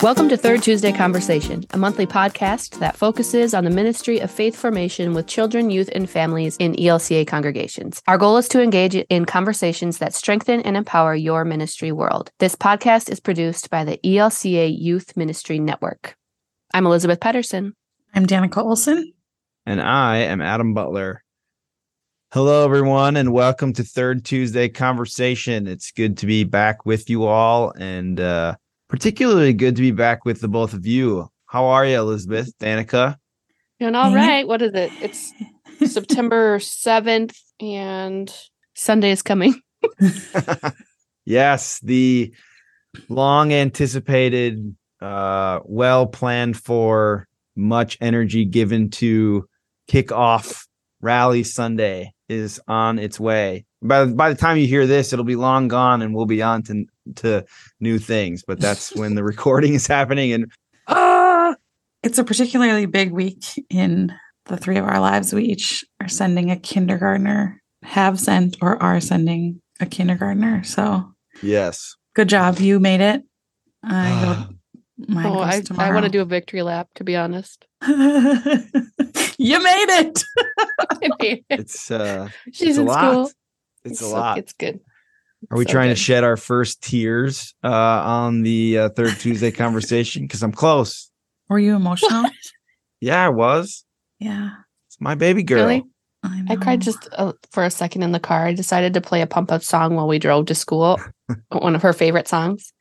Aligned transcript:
Welcome 0.00 0.28
to 0.28 0.36
Third 0.36 0.62
Tuesday 0.62 0.92
Conversation, 0.92 1.64
a 1.72 1.76
monthly 1.76 2.06
podcast 2.06 2.78
that 2.78 2.96
focuses 2.96 3.52
on 3.52 3.64
the 3.64 3.70
ministry 3.70 4.20
of 4.20 4.30
faith 4.30 4.54
formation 4.54 5.12
with 5.12 5.26
children, 5.26 5.70
youth, 5.70 5.90
and 5.92 6.08
families 6.08 6.56
in 6.58 6.76
ELCA 6.76 7.26
congregations. 7.26 8.00
Our 8.06 8.16
goal 8.16 8.36
is 8.36 8.46
to 8.50 8.62
engage 8.62 8.94
in 8.94 9.24
conversations 9.24 9.98
that 9.98 10.14
strengthen 10.14 10.60
and 10.60 10.76
empower 10.76 11.16
your 11.16 11.44
ministry 11.44 11.90
world. 11.90 12.30
This 12.38 12.54
podcast 12.54 13.10
is 13.10 13.18
produced 13.18 13.70
by 13.70 13.84
the 13.84 13.98
ELCA 14.04 14.68
Youth 14.78 15.16
Ministry 15.16 15.58
Network. 15.58 16.14
I'm 16.72 16.86
Elizabeth 16.86 17.18
Pedersen. 17.18 17.74
I'm 18.14 18.24
Danica 18.24 18.58
Olson. 18.58 19.12
And 19.66 19.80
I 19.80 20.18
am 20.18 20.40
Adam 20.40 20.74
Butler. 20.74 21.24
Hello, 22.32 22.64
everyone, 22.64 23.16
and 23.16 23.32
welcome 23.32 23.72
to 23.72 23.82
Third 23.82 24.24
Tuesday 24.24 24.68
Conversation. 24.68 25.66
It's 25.66 25.90
good 25.90 26.18
to 26.18 26.26
be 26.26 26.44
back 26.44 26.86
with 26.86 27.10
you 27.10 27.24
all, 27.24 27.72
and 27.76 28.20
uh, 28.20 28.54
particularly 28.88 29.52
good 29.52 29.76
to 29.76 29.82
be 29.82 29.90
back 29.90 30.24
with 30.24 30.40
the 30.40 30.48
both 30.48 30.74
of 30.74 30.86
you. 30.86 31.28
How 31.46 31.66
are 31.66 31.86
you, 31.86 31.98
Elizabeth, 31.98 32.52
Danica? 32.58 33.16
Doing 33.80 33.94
all 33.94 34.14
right. 34.14 34.46
What 34.46 34.62
is 34.62 34.72
it? 34.74 34.90
It's 35.00 35.32
September 35.92 36.58
7th, 36.58 37.36
and 37.60 38.32
Sunday 38.74 39.10
is 39.10 39.22
coming. 39.22 39.60
yes, 41.24 41.80
the 41.80 42.34
long 43.08 43.52
anticipated, 43.52 44.76
uh, 45.00 45.60
well 45.64 46.06
planned 46.06 46.56
for, 46.56 47.26
much 47.56 47.98
energy 48.00 48.44
given 48.44 48.88
to 48.88 49.46
kick 49.88 50.12
off 50.12 50.66
Rally 51.00 51.42
Sunday 51.42 52.12
is 52.28 52.60
on 52.68 52.98
its 52.98 53.18
way. 53.18 53.64
By 53.82 54.06
by 54.06 54.30
the 54.30 54.38
time 54.38 54.58
you 54.58 54.66
hear 54.66 54.86
this, 54.86 55.12
it'll 55.12 55.24
be 55.24 55.36
long 55.36 55.68
gone, 55.68 56.02
and 56.02 56.14
we'll 56.14 56.26
be 56.26 56.42
on 56.42 56.62
to 56.64 56.84
to 57.16 57.44
new 57.80 57.98
things. 57.98 58.42
But 58.46 58.60
that's 58.60 58.94
when 58.96 59.14
the 59.14 59.24
recording 59.24 59.74
is 59.74 59.86
happening, 59.86 60.32
and 60.32 60.50
ah, 60.88 61.54
it's 62.02 62.18
a 62.18 62.24
particularly 62.24 62.86
big 62.86 63.12
week 63.12 63.44
in 63.70 64.12
the 64.46 64.56
three 64.56 64.78
of 64.78 64.84
our 64.84 65.00
lives. 65.00 65.32
We 65.32 65.44
each 65.44 65.84
are 66.00 66.08
sending 66.08 66.50
a 66.50 66.56
kindergartner, 66.56 67.62
have 67.82 68.18
sent, 68.18 68.56
or 68.60 68.82
are 68.82 69.00
sending 69.00 69.60
a 69.80 69.86
kindergartner. 69.86 70.64
So 70.64 71.12
yes, 71.42 71.94
good 72.14 72.28
job, 72.28 72.58
you 72.58 72.80
made 72.80 73.00
it. 73.00 73.22
I 73.84 74.46
go, 75.08 75.14
oh, 75.24 75.38
I, 75.38 75.62
I 75.78 75.92
want 75.92 76.04
to 76.04 76.10
do 76.10 76.20
a 76.20 76.24
victory 76.24 76.62
lap. 76.62 76.88
To 76.96 77.04
be 77.04 77.14
honest. 77.14 77.64
you 77.86 77.94
made 79.62 79.86
it. 79.88 80.24
It's 81.48 81.90
uh 81.90 82.28
she's 82.52 82.76
it's 82.76 82.78
in 82.78 82.88
school. 82.88 83.30
It's, 83.84 84.00
it's, 84.00 84.02
a 84.02 84.06
lot. 84.06 84.38
It's 84.38 84.52
good. 84.52 84.80
Are 85.50 85.58
we 85.58 85.64
so 85.64 85.72
trying 85.72 85.88
good. 85.88 85.96
to 85.96 86.02
shed 86.02 86.24
our 86.24 86.36
first 86.36 86.82
tears 86.82 87.54
uh 87.62 87.68
on 87.68 88.42
the 88.42 88.78
uh, 88.78 88.88
third 88.90 89.18
Tuesday 89.18 89.50
conversation? 89.52 90.22
Because 90.22 90.42
I'm 90.42 90.52
close. 90.52 91.10
Were 91.48 91.58
you 91.58 91.76
emotional? 91.76 92.24
yeah, 93.00 93.24
I 93.24 93.28
was. 93.28 93.84
Yeah. 94.18 94.50
It's 94.88 95.00
my 95.00 95.14
baby 95.14 95.42
girl. 95.42 95.64
Really? 95.64 95.84
I, 96.24 96.44
I, 96.50 96.56
cried 96.56 96.80
just 96.80 97.08
uh, 97.12 97.32
for 97.52 97.64
a 97.64 97.70
second 97.70 98.02
in 98.02 98.10
the 98.10 98.18
car. 98.18 98.46
I 98.46 98.52
decided 98.52 98.92
to 98.94 99.00
play 99.00 99.22
a 99.22 99.26
pump 99.26 99.52
up 99.52 99.62
song 99.62 99.94
while 99.94 100.08
we 100.08 100.18
drove 100.18 100.46
to 100.46 100.54
school, 100.54 101.00
one 101.50 101.76
of 101.76 101.82
her 101.82 101.92
favorite 101.92 102.26
songs. 102.26 102.72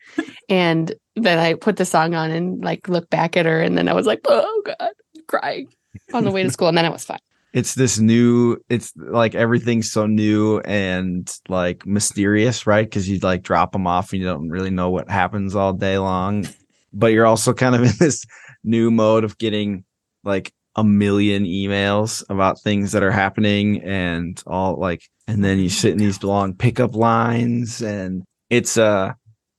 And 0.50 0.94
then 1.16 1.38
I 1.38 1.54
put 1.54 1.78
the 1.78 1.86
song 1.86 2.16
on 2.16 2.32
and 2.32 2.64
like 2.64 2.90
look 2.90 3.10
back 3.10 3.38
at 3.38 3.46
her. 3.46 3.62
And 3.62 3.78
then 3.78 3.88
I 3.88 3.94
was 3.94 4.08
like, 4.08 4.22
oh 4.26 4.64
God, 4.66 4.90
crying 5.28 5.68
on 6.14 6.24
the 6.24 6.32
way 6.32 6.44
to 6.44 6.50
school. 6.50 6.68
And 6.68 6.78
then 6.78 6.86
it 6.86 6.92
was 6.92 7.06
fine. 7.06 7.20
It's 7.58 7.74
this 7.74 7.98
new, 7.98 8.58
it's 8.70 8.94
like 8.96 9.34
everything's 9.34 9.92
so 9.92 10.06
new 10.06 10.60
and 10.60 11.28
like 11.50 11.88
mysterious, 11.88 12.68
right? 12.68 12.86
Because 12.86 13.10
you 13.10 13.18
like 13.18 13.42
drop 13.42 13.72
them 13.72 13.88
off 13.88 14.14
and 14.14 14.22
you 14.22 14.28
don't 14.28 14.50
really 14.50 14.70
know 14.70 14.92
what 14.92 15.10
happens 15.10 15.56
all 15.56 15.74
day 15.74 15.98
long. 15.98 16.48
But 16.94 17.08
you're 17.08 17.28
also 17.28 17.54
kind 17.54 17.76
of 17.76 17.82
in 17.84 17.92
this 18.00 18.26
new 18.64 18.90
mode 18.90 19.24
of 19.24 19.38
getting 19.38 19.84
like 20.24 20.52
a 20.78 20.84
million 20.84 21.44
emails 21.44 22.24
about 22.30 22.62
things 22.62 22.92
that 22.92 23.04
are 23.04 23.12
happening 23.12 23.82
and 23.84 24.42
all 24.46 24.80
like 24.80 25.02
and 25.28 25.44
then 25.44 25.60
you 25.60 25.70
sit 25.70 25.92
in 25.92 25.98
these 25.98 26.24
long 26.24 26.54
pickup 26.54 26.96
lines 26.96 27.82
and 27.82 28.24
it's 28.50 28.78
a 28.78 29.16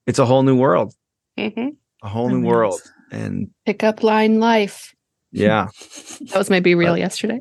it's 0.07 0.21
a 0.21 0.27
whole 0.27 0.45
new 0.45 0.57
world 0.57 0.95
mm-hmm. 1.37 1.69
a 2.03 2.09
whole 2.09 2.29
new 2.29 2.47
world 2.47 2.81
and 3.11 3.51
pickup 3.67 4.03
line 4.03 4.39
life 4.39 4.95
yeah 5.33 5.67
that 6.21 6.39
was 6.39 6.51
my 6.51 6.61
be 6.61 6.77
real 6.77 6.93
uh, 6.93 6.97
yesterday 6.97 7.41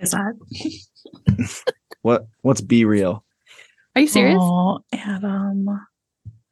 is 0.00 0.10
that 0.12 0.34
what 2.02 2.26
what's 2.42 2.60
be 2.60 2.84
real 2.84 3.24
are 3.94 4.02
you 4.02 4.08
serious 4.08 4.38
oh 4.40 4.80
adam 4.92 5.68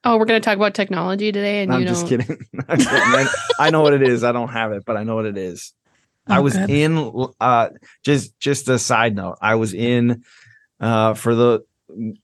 Oh, 0.07 0.19
we're 0.19 0.25
going 0.25 0.41
to 0.41 0.45
talk 0.45 0.55
about 0.55 0.73
technology 0.73 1.33
today, 1.33 1.65
and 1.65 1.73
I'm 1.73 1.81
you 1.81 1.87
just 1.89 2.07
kidding. 2.07 2.29
I'm 2.69 2.79
kidding. 2.79 3.27
I 3.59 3.71
know 3.71 3.83
what 3.83 3.93
it 3.93 4.03
is. 4.03 4.23
I 4.23 4.31
don't 4.31 4.51
have 4.51 4.71
it, 4.71 4.85
but 4.85 4.97
I 4.97 5.03
know 5.03 5.17
what 5.17 5.27
it 5.27 5.37
is. 5.37 5.73
Oh, 6.29 6.35
I 6.35 6.39
was 6.39 6.57
good. 6.57 6.71
in 6.71 7.27
uh 7.41 7.71
just 8.05 8.39
just 8.39 8.69
a 8.69 8.79
side 8.79 9.17
note. 9.17 9.39
I 9.43 9.57
was 9.57 9.75
in 9.75 10.23
uh 10.79 11.15
for 11.15 11.35
the 11.35 11.65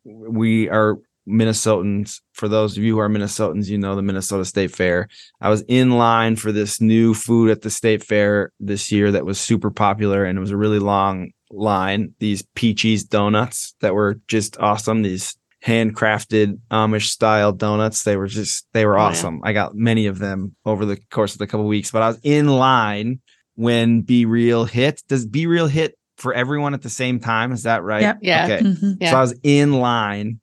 we 0.04 0.68
are 0.68 0.98
Minnesotans. 1.28 2.20
For 2.32 2.48
those 2.48 2.76
of 2.76 2.82
you 2.82 2.94
who 2.94 3.00
are 3.00 3.08
Minnesotans, 3.08 3.68
you 3.68 3.78
know 3.78 3.94
the 3.94 4.02
Minnesota 4.02 4.44
State 4.44 4.74
Fair. 4.74 5.08
I 5.40 5.48
was 5.48 5.62
in 5.68 5.92
line 5.92 6.36
for 6.36 6.52
this 6.52 6.80
new 6.80 7.14
food 7.14 7.50
at 7.50 7.62
the 7.62 7.70
State 7.70 8.04
Fair 8.04 8.52
this 8.60 8.90
year 8.90 9.10
that 9.12 9.24
was 9.24 9.40
super 9.40 9.70
popular 9.70 10.24
and 10.24 10.36
it 10.36 10.40
was 10.40 10.50
a 10.50 10.56
really 10.56 10.78
long 10.78 11.30
line. 11.50 12.14
These 12.18 12.42
Peaches 12.54 13.04
donuts 13.04 13.74
that 13.80 13.94
were 13.94 14.18
just 14.28 14.58
awesome. 14.58 15.02
These 15.02 15.36
handcrafted 15.64 16.58
Amish 16.70 17.08
style 17.08 17.52
donuts. 17.52 18.02
They 18.02 18.16
were 18.16 18.26
just 18.26 18.66
they 18.72 18.84
were 18.84 18.98
awesome. 18.98 19.36
Oh, 19.36 19.40
yeah. 19.44 19.50
I 19.50 19.52
got 19.52 19.74
many 19.74 20.06
of 20.06 20.18
them 20.18 20.56
over 20.64 20.84
the 20.84 20.98
course 21.10 21.32
of 21.32 21.38
the 21.38 21.46
couple 21.46 21.66
of 21.66 21.68
weeks, 21.68 21.90
but 21.90 22.02
I 22.02 22.08
was 22.08 22.18
in 22.22 22.48
line 22.48 23.20
when 23.54 24.00
Be 24.00 24.24
Real 24.24 24.64
hit. 24.64 25.02
Does 25.08 25.26
Be 25.26 25.46
Real 25.46 25.66
hit 25.66 25.96
for 26.16 26.34
everyone 26.34 26.74
at 26.74 26.82
the 26.82 26.90
same 26.90 27.20
time? 27.20 27.52
Is 27.52 27.62
that 27.64 27.82
right? 27.82 28.02
Yep. 28.02 28.18
Yeah. 28.22 28.44
Okay. 28.44 28.64
Mm-hmm. 28.64 28.92
yeah. 29.00 29.10
So 29.10 29.16
I 29.16 29.20
was 29.20 29.38
in 29.42 29.74
line 29.74 30.40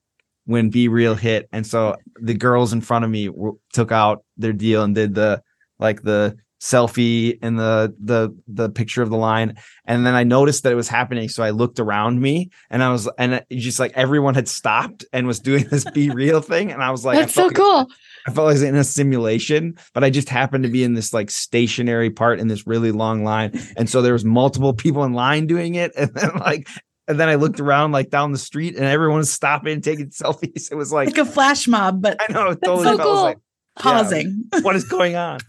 when 0.49 0.71
Be 0.71 0.87
Real 0.87 1.13
hit, 1.13 1.47
and 1.51 1.65
so 1.65 1.95
the 2.19 2.33
girls 2.33 2.73
in 2.73 2.81
front 2.81 3.05
of 3.05 3.11
me 3.11 3.27
w- 3.27 3.59
took 3.71 3.91
out 3.91 4.23
their 4.35 4.51
deal 4.51 4.81
and 4.81 4.95
did 4.95 5.13
the 5.13 5.43
like 5.77 6.01
the 6.01 6.35
selfie 6.59 7.37
and 7.43 7.59
the 7.59 7.95
the 8.03 8.35
the 8.47 8.67
picture 8.67 9.03
of 9.03 9.11
the 9.11 9.15
line. 9.15 9.55
And 9.85 10.05
then 10.05 10.15
i 10.15 10.23
noticed 10.23 10.63
that 10.63 10.73
it 10.73 10.75
was 10.75 10.89
happening 10.89 11.29
so 11.29 11.41
i 11.41 11.51
looked 11.51 11.79
around 11.79 12.19
me 12.19 12.49
and 12.69 12.83
i 12.83 12.89
was 12.91 13.07
and 13.17 13.35
it 13.35 13.45
just 13.55 13.79
like 13.79 13.93
everyone 13.95 14.35
had 14.35 14.49
stopped 14.49 15.05
and 15.13 15.25
was 15.25 15.39
doing 15.39 15.65
this 15.69 15.89
be 15.91 16.09
real 16.23 16.41
thing. 16.41 16.71
And 16.71 16.83
i 16.83 16.91
was 16.91 17.05
like 17.05 17.19
that's 17.19 17.33
so 17.33 17.47
like 17.47 17.55
cool. 17.55 17.87
I 18.27 18.31
felt 18.31 18.45
like 18.45 18.51
I 18.51 18.59
was 18.59 18.63
in 18.63 18.75
a 18.75 18.83
simulation, 18.83 19.77
but 19.93 20.03
I 20.03 20.09
just 20.09 20.29
happened 20.29 20.63
to 20.63 20.69
be 20.69 20.83
in 20.83 20.93
this 20.93 21.13
like 21.13 21.31
stationary 21.31 22.09
part 22.09 22.39
in 22.39 22.47
this 22.47 22.67
really 22.67 22.91
long 22.91 23.23
line. 23.23 23.51
And 23.77 23.89
so 23.89 24.01
there 24.01 24.13
was 24.13 24.25
multiple 24.25 24.73
people 24.73 25.03
in 25.03 25.13
line 25.13 25.47
doing 25.47 25.75
it. 25.75 25.93
And 25.99 26.13
then 26.13 26.31
like, 26.37 26.67
and 27.09 27.19
then 27.19 27.27
I 27.27 27.35
looked 27.35 27.59
around 27.59 27.91
like 27.91 28.09
down 28.09 28.31
the 28.31 28.37
street 28.37 28.75
and 28.77 28.85
everyone 28.85 29.17
was 29.17 29.31
stopping 29.31 29.81
taking 29.81 30.09
selfies. 30.11 30.71
It 30.71 30.75
was 30.75 30.93
like, 30.93 31.07
like 31.07 31.17
a 31.17 31.25
flash 31.25 31.67
mob, 31.67 32.01
but 32.01 32.15
I 32.21 32.31
know 32.31 32.51
it 32.51 32.59
totally 32.63 32.83
so 32.85 32.97
cool. 32.97 33.21
like 33.23 33.37
pausing. 33.77 34.45
yeah, 34.53 34.59
what 34.61 34.75
is 34.77 34.85
going 34.85 35.15
on? 35.17 35.39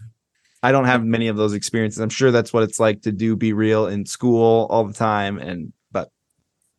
I 0.63 0.71
don't 0.71 0.85
have 0.85 1.03
many 1.03 1.27
of 1.27 1.37
those 1.37 1.53
experiences. 1.53 1.99
I'm 2.01 2.09
sure 2.09 2.31
that's 2.31 2.51
what 2.53 2.63
it's 2.63 2.79
like 2.79 3.03
to 3.03 3.11
do 3.11 3.35
be 3.35 3.53
real 3.53 3.87
in 3.87 4.05
school 4.05 4.67
all 4.69 4.83
the 4.85 4.93
time. 4.93 5.37
And 5.39 5.71
but 5.91 6.09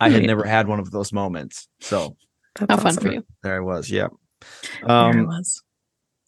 I 0.00 0.08
had 0.10 0.18
Right. 0.18 0.26
never 0.26 0.44
had 0.44 0.68
one 0.68 0.78
of 0.80 0.90
those 0.90 1.12
moments. 1.12 1.68
So 1.80 2.16
That's 2.58 2.70
How 2.72 2.78
fun 2.78 2.96
for 2.96 3.10
you. 3.12 3.24
there 3.42 3.56
I 3.56 3.60
was. 3.60 3.90
Yeah. 3.90 4.08
There 4.40 4.88
it 4.88 4.90
Um 4.90 5.26
was. 5.26 5.62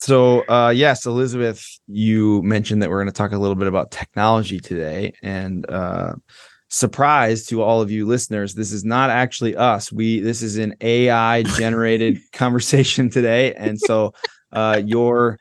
so 0.01 0.41
uh 0.49 0.71
yes, 0.75 1.07
Elizabeth, 1.07 1.65
you 1.87 2.43
mentioned 2.43 2.83
that 2.83 2.91
we're 2.91 2.99
going 3.03 3.13
to 3.13 3.17
talk 3.19 3.33
a 3.33 3.39
little 3.39 3.57
bit 3.57 3.69
about 3.69 3.91
technology 3.91 4.59
today. 4.61 5.13
And 5.23 5.69
uh 5.71 6.15
surprise 6.75 7.47
to 7.47 7.63
all 7.63 7.81
of 7.81 7.91
you 7.91 8.05
listeners, 8.05 8.55
this 8.55 8.73
is 8.73 8.85
not 8.85 9.09
actually 9.09 9.55
us. 9.57 9.93
We 9.93 10.19
this 10.21 10.43
is 10.43 10.57
an 10.57 10.75
AI 10.81 11.43
generated 11.59 12.19
conversation 12.33 13.11
today. 13.11 13.55
And 13.55 13.79
so 13.79 14.13
uh 14.53 14.83
your 14.85 15.39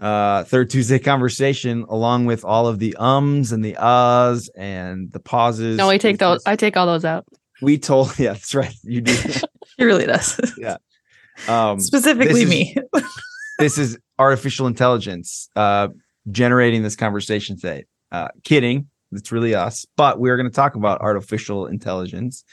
uh 0.00 0.44
third 0.44 0.70
Tuesday 0.70 0.98
conversation, 0.98 1.84
along 1.88 2.24
with 2.24 2.42
all 2.44 2.66
of 2.66 2.78
the 2.78 2.96
ums 2.96 3.52
and 3.52 3.62
the 3.62 3.74
uhs 3.74 4.48
and 4.56 5.12
the 5.12 5.20
pauses. 5.20 5.76
No, 5.76 5.90
I 5.90 5.98
take 5.98 6.18
those. 6.18 6.42
I 6.46 6.56
take 6.56 6.76
all 6.76 6.86
those 6.86 7.04
out. 7.04 7.26
we 7.60 7.76
told 7.78 8.18
yeah, 8.18 8.32
that's 8.32 8.54
right. 8.54 8.74
You 8.82 9.02
do. 9.02 9.16
He 9.78 9.84
really 9.84 10.04
does. 10.06 10.38
Yeah. 10.58 10.76
Um 11.48 11.80
Specifically 11.80 12.44
this 12.44 12.44
is- 12.44 12.50
me. 12.50 12.76
this 13.58 13.78
is 13.78 13.98
artificial 14.18 14.66
intelligence 14.66 15.48
uh 15.56 15.88
generating 16.30 16.82
this 16.82 16.96
conversation 16.96 17.56
today. 17.56 17.84
Uh 18.10 18.28
kidding. 18.44 18.88
It's 19.12 19.32
really 19.32 19.54
us. 19.54 19.86
But 19.96 20.18
we're 20.18 20.36
going 20.36 20.48
to 20.48 20.54
talk 20.54 20.74
about 20.74 21.00
artificial 21.00 21.66
intelligence 21.66 22.44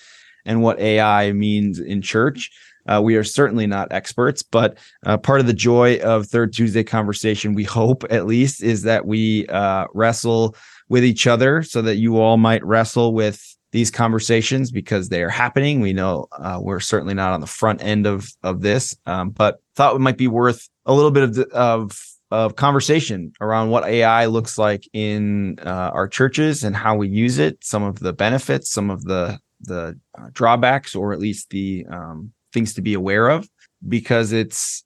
and 0.45 0.61
what 0.61 0.79
AI 0.79 1.31
means 1.31 1.79
in 1.79 2.01
church. 2.01 2.51
Uh, 2.87 3.01
we 3.01 3.15
are 3.15 3.23
certainly 3.23 3.67
not 3.67 3.91
experts, 3.91 4.41
but 4.41 4.77
uh, 5.05 5.17
part 5.17 5.39
of 5.39 5.47
the 5.47 5.53
joy 5.53 5.99
of 5.99 6.25
Third 6.25 6.53
Tuesday 6.53 6.83
conversation, 6.83 7.53
we 7.53 7.63
hope 7.63 8.03
at 8.09 8.25
least, 8.25 8.63
is 8.63 8.83
that 8.83 9.05
we 9.05 9.45
uh, 9.47 9.85
wrestle 9.93 10.55
with 10.87 11.03
each 11.03 11.27
other 11.27 11.61
so 11.61 11.81
that 11.83 11.97
you 11.97 12.17
all 12.17 12.37
might 12.37 12.65
wrestle 12.65 13.13
with 13.13 13.55
these 13.71 13.91
conversations 13.91 14.71
because 14.71 15.09
they 15.09 15.21
are 15.21 15.29
happening. 15.29 15.81
We 15.81 15.93
know 15.93 16.27
uh, 16.31 16.59
we're 16.61 16.79
certainly 16.79 17.13
not 17.13 17.33
on 17.33 17.41
the 17.41 17.47
front 17.47 17.83
end 17.83 18.07
of 18.07 18.31
of 18.41 18.61
this, 18.61 18.97
um, 19.05 19.29
but 19.29 19.61
thought 19.75 19.95
it 19.95 19.99
might 19.99 20.17
be 20.17 20.27
worth 20.27 20.67
a 20.85 20.93
little 20.93 21.11
bit 21.11 21.23
of, 21.23 21.37
of 21.51 22.03
of 22.31 22.55
conversation 22.55 23.33
around 23.41 23.69
what 23.69 23.85
AI 23.85 24.25
looks 24.25 24.57
like 24.57 24.87
in 24.93 25.57
uh, 25.65 25.91
our 25.93 26.07
churches 26.07 26.63
and 26.63 26.75
how 26.75 26.95
we 26.95 27.07
use 27.07 27.39
it, 27.39 27.63
some 27.63 27.83
of 27.83 27.99
the 27.99 28.13
benefits, 28.13 28.71
some 28.71 28.89
of 28.89 29.03
the 29.03 29.39
the 29.61 29.99
uh, 30.17 30.27
drawbacks, 30.31 30.95
or 30.95 31.11
at 31.11 31.19
least 31.19 31.49
the 31.49 31.85
um, 31.91 32.31
things 32.53 32.73
to 32.73 32.81
be 32.81 32.93
aware 32.93 33.27
of, 33.27 33.49
because 33.87 34.31
it's 34.31 34.83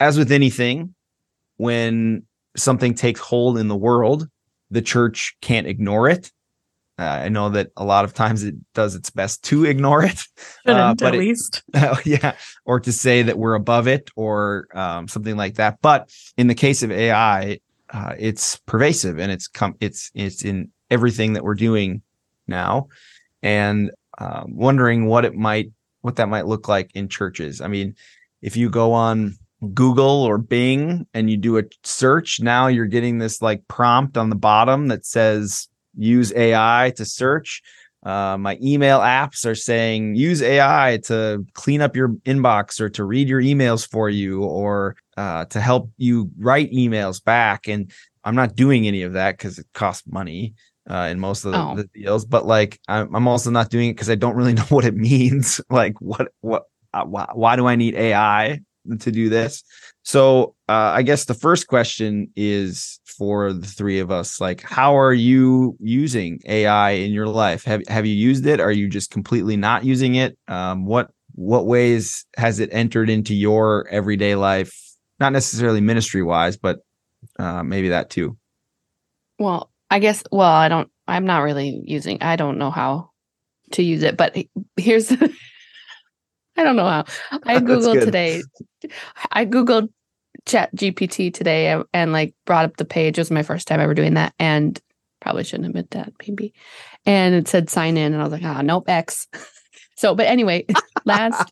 as 0.00 0.18
with 0.18 0.32
anything, 0.32 0.94
when 1.56 2.22
something 2.56 2.94
takes 2.94 3.20
hold 3.20 3.58
in 3.58 3.68
the 3.68 3.76
world, 3.76 4.28
the 4.70 4.82
church 4.82 5.36
can't 5.40 5.66
ignore 5.66 6.08
it. 6.08 6.32
Uh, 6.98 7.02
I 7.24 7.28
know 7.28 7.50
that 7.50 7.72
a 7.76 7.84
lot 7.84 8.06
of 8.06 8.14
times 8.14 8.42
it 8.42 8.54
does 8.72 8.94
its 8.94 9.10
best 9.10 9.44
to 9.44 9.66
ignore 9.66 10.02
it, 10.02 10.18
uh, 10.66 10.94
but 10.94 11.08
at 11.08 11.14
it, 11.14 11.18
least, 11.18 11.62
yeah, 12.04 12.34
or 12.64 12.80
to 12.80 12.92
say 12.92 13.22
that 13.22 13.38
we're 13.38 13.54
above 13.54 13.86
it 13.86 14.10
or 14.16 14.68
um, 14.74 15.06
something 15.06 15.36
like 15.36 15.56
that. 15.56 15.78
But 15.82 16.10
in 16.38 16.46
the 16.46 16.54
case 16.54 16.82
of 16.82 16.90
AI, 16.90 17.60
uh, 17.90 18.14
it's 18.18 18.56
pervasive 18.64 19.18
and 19.18 19.30
it's 19.30 19.46
come, 19.46 19.74
it's 19.80 20.10
it's 20.14 20.42
in 20.42 20.70
everything 20.90 21.34
that 21.34 21.44
we're 21.44 21.54
doing 21.54 22.00
now, 22.46 22.88
and 23.42 23.90
um, 24.16 24.56
wondering 24.56 25.04
what 25.06 25.26
it 25.26 25.34
might, 25.34 25.70
what 26.00 26.16
that 26.16 26.30
might 26.30 26.46
look 26.46 26.66
like 26.66 26.90
in 26.94 27.08
churches. 27.08 27.60
I 27.60 27.68
mean, 27.68 27.94
if 28.40 28.56
you 28.56 28.70
go 28.70 28.94
on 28.94 29.36
Google 29.74 30.22
or 30.22 30.38
Bing 30.38 31.06
and 31.12 31.28
you 31.30 31.36
do 31.36 31.58
a 31.58 31.64
search, 31.84 32.40
now 32.40 32.68
you're 32.68 32.86
getting 32.86 33.18
this 33.18 33.42
like 33.42 33.68
prompt 33.68 34.16
on 34.16 34.30
the 34.30 34.36
bottom 34.36 34.88
that 34.88 35.04
says 35.04 35.68
use 35.96 36.32
AI 36.34 36.92
to 36.96 37.04
search. 37.04 37.62
Uh, 38.04 38.36
my 38.38 38.56
email 38.62 39.00
apps 39.00 39.44
are 39.44 39.54
saying 39.54 40.14
use 40.14 40.40
AI 40.40 41.00
to 41.04 41.44
clean 41.54 41.80
up 41.80 41.96
your 41.96 42.10
inbox 42.24 42.80
or 42.80 42.88
to 42.88 43.02
read 43.04 43.28
your 43.28 43.42
emails 43.42 43.88
for 43.88 44.08
you 44.08 44.44
or 44.44 44.94
uh, 45.16 45.44
to 45.46 45.60
help 45.60 45.90
you 45.96 46.30
write 46.38 46.70
emails 46.70 47.22
back. 47.22 47.66
And 47.66 47.90
I'm 48.22 48.36
not 48.36 48.54
doing 48.54 48.86
any 48.86 49.02
of 49.02 49.14
that 49.14 49.36
because 49.36 49.58
it 49.58 49.66
costs 49.74 50.06
money 50.06 50.54
uh, 50.88 51.08
in 51.10 51.18
most 51.18 51.44
of 51.44 51.52
the, 51.52 51.58
oh. 51.58 51.74
the 51.74 51.84
deals. 51.84 52.24
But 52.24 52.46
like, 52.46 52.78
I'm, 52.86 53.12
I'm 53.14 53.26
also 53.26 53.50
not 53.50 53.70
doing 53.70 53.90
it 53.90 53.94
because 53.94 54.10
I 54.10 54.14
don't 54.14 54.36
really 54.36 54.52
know 54.54 54.62
what 54.64 54.84
it 54.84 54.94
means. 54.94 55.60
like, 55.70 56.00
what, 56.00 56.28
what, 56.42 56.64
uh, 56.94 57.04
why, 57.04 57.28
why 57.34 57.56
do 57.56 57.66
I 57.66 57.74
need 57.74 57.94
AI 57.96 58.60
to 59.00 59.10
do 59.10 59.28
this? 59.28 59.62
So 60.02 60.54
uh, 60.68 60.92
I 60.94 61.02
guess 61.02 61.24
the 61.24 61.34
first 61.34 61.66
question 61.66 62.30
is 62.36 63.00
for 63.04 63.52
the 63.52 63.66
three 63.66 63.98
of 63.98 64.10
us. 64.10 64.40
Like, 64.40 64.62
how 64.62 64.96
are 64.96 65.12
you 65.12 65.76
using 65.80 66.40
AI 66.46 66.90
in 66.90 67.12
your 67.12 67.26
life? 67.26 67.64
Have 67.64 67.82
have 67.88 68.06
you 68.06 68.14
used 68.14 68.46
it? 68.46 68.60
Are 68.60 68.72
you 68.72 68.88
just 68.88 69.10
completely 69.10 69.56
not 69.56 69.84
using 69.84 70.14
it? 70.14 70.38
Um, 70.48 70.86
what 70.86 71.10
what 71.34 71.66
ways 71.66 72.24
has 72.36 72.60
it 72.60 72.70
entered 72.72 73.10
into 73.10 73.34
your 73.34 73.88
everyday 73.88 74.34
life? 74.34 74.72
Not 75.18 75.32
necessarily 75.32 75.80
ministry 75.80 76.22
wise, 76.22 76.56
but 76.56 76.80
uh, 77.38 77.62
maybe 77.62 77.88
that 77.88 78.10
too. 78.10 78.36
Well, 79.38 79.70
I 79.90 79.98
guess. 79.98 80.22
Well, 80.30 80.50
I 80.50 80.68
don't. 80.68 80.90
I'm 81.08 81.26
not 81.26 81.42
really 81.42 81.82
using. 81.84 82.22
I 82.22 82.36
don't 82.36 82.58
know 82.58 82.70
how 82.70 83.10
to 83.72 83.82
use 83.82 84.02
it. 84.02 84.16
But 84.16 84.36
here's. 84.76 85.12
I 86.56 86.64
don't 86.64 86.76
know 86.76 86.86
how. 86.86 87.04
I 87.44 87.58
googled 87.60 88.04
today. 88.04 88.42
I 89.32 89.44
googled 89.46 89.88
chat 90.46 90.74
GPT 90.76 91.32
today 91.32 91.68
and, 91.68 91.84
and, 91.92 92.12
like 92.12 92.34
brought 92.44 92.64
up 92.64 92.76
the 92.76 92.84
page. 92.84 93.18
It 93.18 93.20
was 93.20 93.30
my 93.30 93.42
first 93.42 93.66
time 93.66 93.80
ever 93.80 93.94
doing 93.94 94.14
that. 94.14 94.34
And 94.38 94.80
probably 95.20 95.44
shouldn't 95.44 95.68
admit 95.68 95.90
that, 95.90 96.12
maybe. 96.26 96.54
And 97.04 97.34
it 97.34 97.48
said 97.48 97.68
sign 97.68 97.96
in. 97.96 98.12
And 98.12 98.22
I 98.22 98.24
was 98.24 98.32
like, 98.32 98.44
ah, 98.44 98.62
nope, 98.62 98.84
X. 98.88 99.28
So, 99.98 100.14
but 100.14 100.26
anyway, 100.26 100.66
last. 101.06 101.50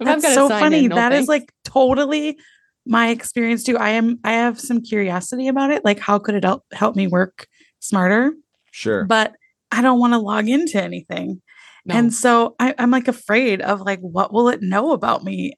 That's 0.00 0.34
so 0.34 0.48
funny. 0.48 0.86
In, 0.86 0.88
no 0.88 0.96
that 0.96 1.12
thanks. 1.12 1.22
is 1.22 1.28
like 1.28 1.52
totally 1.64 2.36
my 2.84 3.10
experience 3.10 3.62
too. 3.62 3.78
I 3.78 3.90
am, 3.90 4.18
I 4.24 4.32
have 4.32 4.60
some 4.60 4.82
curiosity 4.82 5.46
about 5.46 5.70
it. 5.70 5.84
Like, 5.84 6.00
how 6.00 6.18
could 6.18 6.34
it 6.34 6.42
help, 6.42 6.64
help 6.72 6.96
me 6.96 7.06
work 7.06 7.46
smarter? 7.78 8.32
Sure. 8.72 9.04
But 9.04 9.34
I 9.70 9.80
don't 9.80 10.00
want 10.00 10.14
to 10.14 10.18
log 10.18 10.48
into 10.48 10.82
anything. 10.82 11.40
No. 11.88 11.94
And 11.96 12.14
so 12.14 12.54
I, 12.60 12.74
am 12.78 12.90
like 12.90 13.08
afraid 13.08 13.60
of 13.60 13.80
like, 13.80 14.00
what 14.00 14.32
will 14.32 14.48
it 14.48 14.62
know 14.62 14.92
about 14.92 15.24
me? 15.24 15.54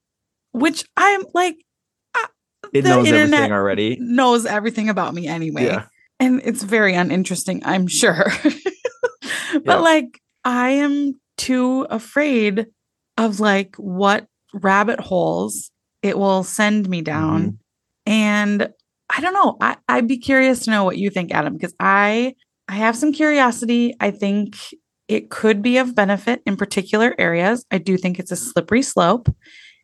which 0.53 0.85
I'm 0.97 1.23
like, 1.35 1.57
uh, 2.15 2.27
it 2.73 2.85
knows 2.85 3.09
everything 3.09 3.53
already. 3.53 3.97
Knows 4.01 4.47
everything 4.47 4.89
about 4.89 5.15
me 5.15 5.27
anyway. 5.27 5.67
Yeah. 5.67 5.87
And 6.19 6.41
it's 6.45 6.63
very 6.63 6.95
uninteresting, 6.95 7.63
I'm 7.65 7.87
sure. 7.87 8.27
but 8.43 9.63
yeah. 9.65 9.77
like, 9.77 10.21
I 10.45 10.71
am 10.71 11.19
too 11.37 11.87
afraid 11.89 12.67
of 13.17 13.41
like 13.41 13.77
what 13.77 14.27
rabbit 14.53 15.01
holes 15.01 15.71
it 16.03 16.19
will 16.19 16.43
send 16.43 16.89
me 16.89 17.03
down. 17.03 17.43
Mm-hmm. 17.43 18.13
And 18.13 18.69
I 19.09 19.21
don't 19.21 19.35
know. 19.35 19.57
I, 19.61 19.77
I'd 19.89 20.09
be 20.09 20.19
curious 20.19 20.65
to 20.65 20.71
know 20.71 20.85
what 20.85 20.99
you 20.99 21.11
think, 21.11 21.33
Adam, 21.33 21.55
because 21.55 21.75
I 21.81 22.35
I 22.69 22.75
have 22.75 22.97
some 22.97 23.13
curiosity. 23.13 23.95
I 23.99 24.11
think 24.11 24.57
it 25.11 25.29
could 25.29 25.61
be 25.61 25.77
of 25.77 25.97
benefit 25.97 26.41
in 26.47 26.57
particular 26.57 27.17
areas. 27.19 27.67
I 27.73 27.79
do 27.79 27.97
think 27.97 28.21
it's 28.21 28.31
a 28.31 28.37
slippery 28.37 28.83
slope. 28.83 29.29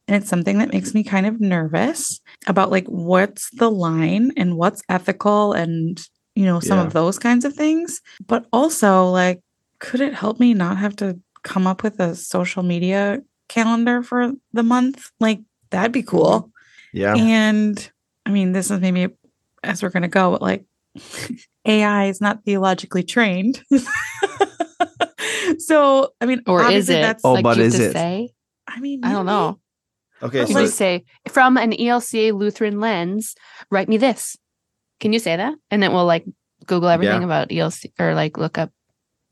And 0.06 0.14
it's 0.14 0.30
something 0.30 0.58
that 0.58 0.72
makes 0.72 0.94
me 0.94 1.02
kind 1.02 1.26
of 1.26 1.40
nervous 1.40 2.20
about 2.46 2.70
like 2.70 2.86
what's 2.86 3.50
the 3.50 3.68
line 3.68 4.30
and 4.36 4.56
what's 4.56 4.84
ethical 4.88 5.52
and, 5.52 6.00
you 6.36 6.44
know, 6.44 6.60
some 6.60 6.78
yeah. 6.78 6.84
of 6.84 6.92
those 6.92 7.18
kinds 7.18 7.44
of 7.44 7.54
things. 7.54 8.00
But 8.24 8.46
also, 8.52 9.06
like, 9.06 9.40
could 9.80 10.00
it 10.00 10.14
help 10.14 10.38
me 10.38 10.54
not 10.54 10.76
have 10.76 10.94
to 10.96 11.18
come 11.42 11.66
up 11.66 11.82
with 11.82 11.98
a 11.98 12.14
social 12.14 12.62
media 12.62 13.20
calendar 13.48 14.04
for 14.04 14.30
the 14.52 14.62
month? 14.62 15.10
Like, 15.18 15.40
that'd 15.70 15.90
be 15.90 16.04
cool. 16.04 16.52
Yeah. 16.92 17.16
And 17.16 17.90
I 18.24 18.30
mean, 18.30 18.52
this 18.52 18.70
is 18.70 18.78
maybe 18.78 19.12
as 19.64 19.82
we're 19.82 19.90
going 19.90 20.04
to 20.04 20.08
go, 20.08 20.38
like, 20.40 20.64
AI 21.64 22.04
is 22.04 22.20
not 22.20 22.44
theologically 22.44 23.02
trained. 23.02 23.60
so, 25.58 26.10
I 26.20 26.26
mean, 26.26 26.42
or 26.46 26.70
is 26.70 26.88
it? 26.88 27.02
That's, 27.02 27.24
oh, 27.24 27.34
like, 27.34 27.42
but 27.42 27.58
is 27.58 27.78
it? 27.78 27.92
Say? 27.92 28.30
I 28.66 28.80
mean, 28.80 29.04
I 29.04 29.12
don't 29.12 29.26
know. 29.26 29.60
Okay. 30.22 30.40
You 30.40 30.46
so 30.46 30.60
just 30.60 30.76
say 30.76 31.04
from 31.28 31.56
an 31.56 31.72
ELCA 31.72 32.32
Lutheran 32.32 32.80
lens, 32.80 33.34
write 33.70 33.88
me 33.88 33.98
this. 33.98 34.36
Can 35.00 35.12
you 35.12 35.18
say 35.18 35.36
that? 35.36 35.54
And 35.70 35.82
then 35.82 35.92
we'll 35.92 36.06
like 36.06 36.24
Google 36.64 36.88
everything 36.88 37.20
yeah. 37.20 37.26
about 37.26 37.48
ELC 37.48 37.92
or 37.98 38.14
like 38.14 38.38
look 38.38 38.58
up. 38.58 38.70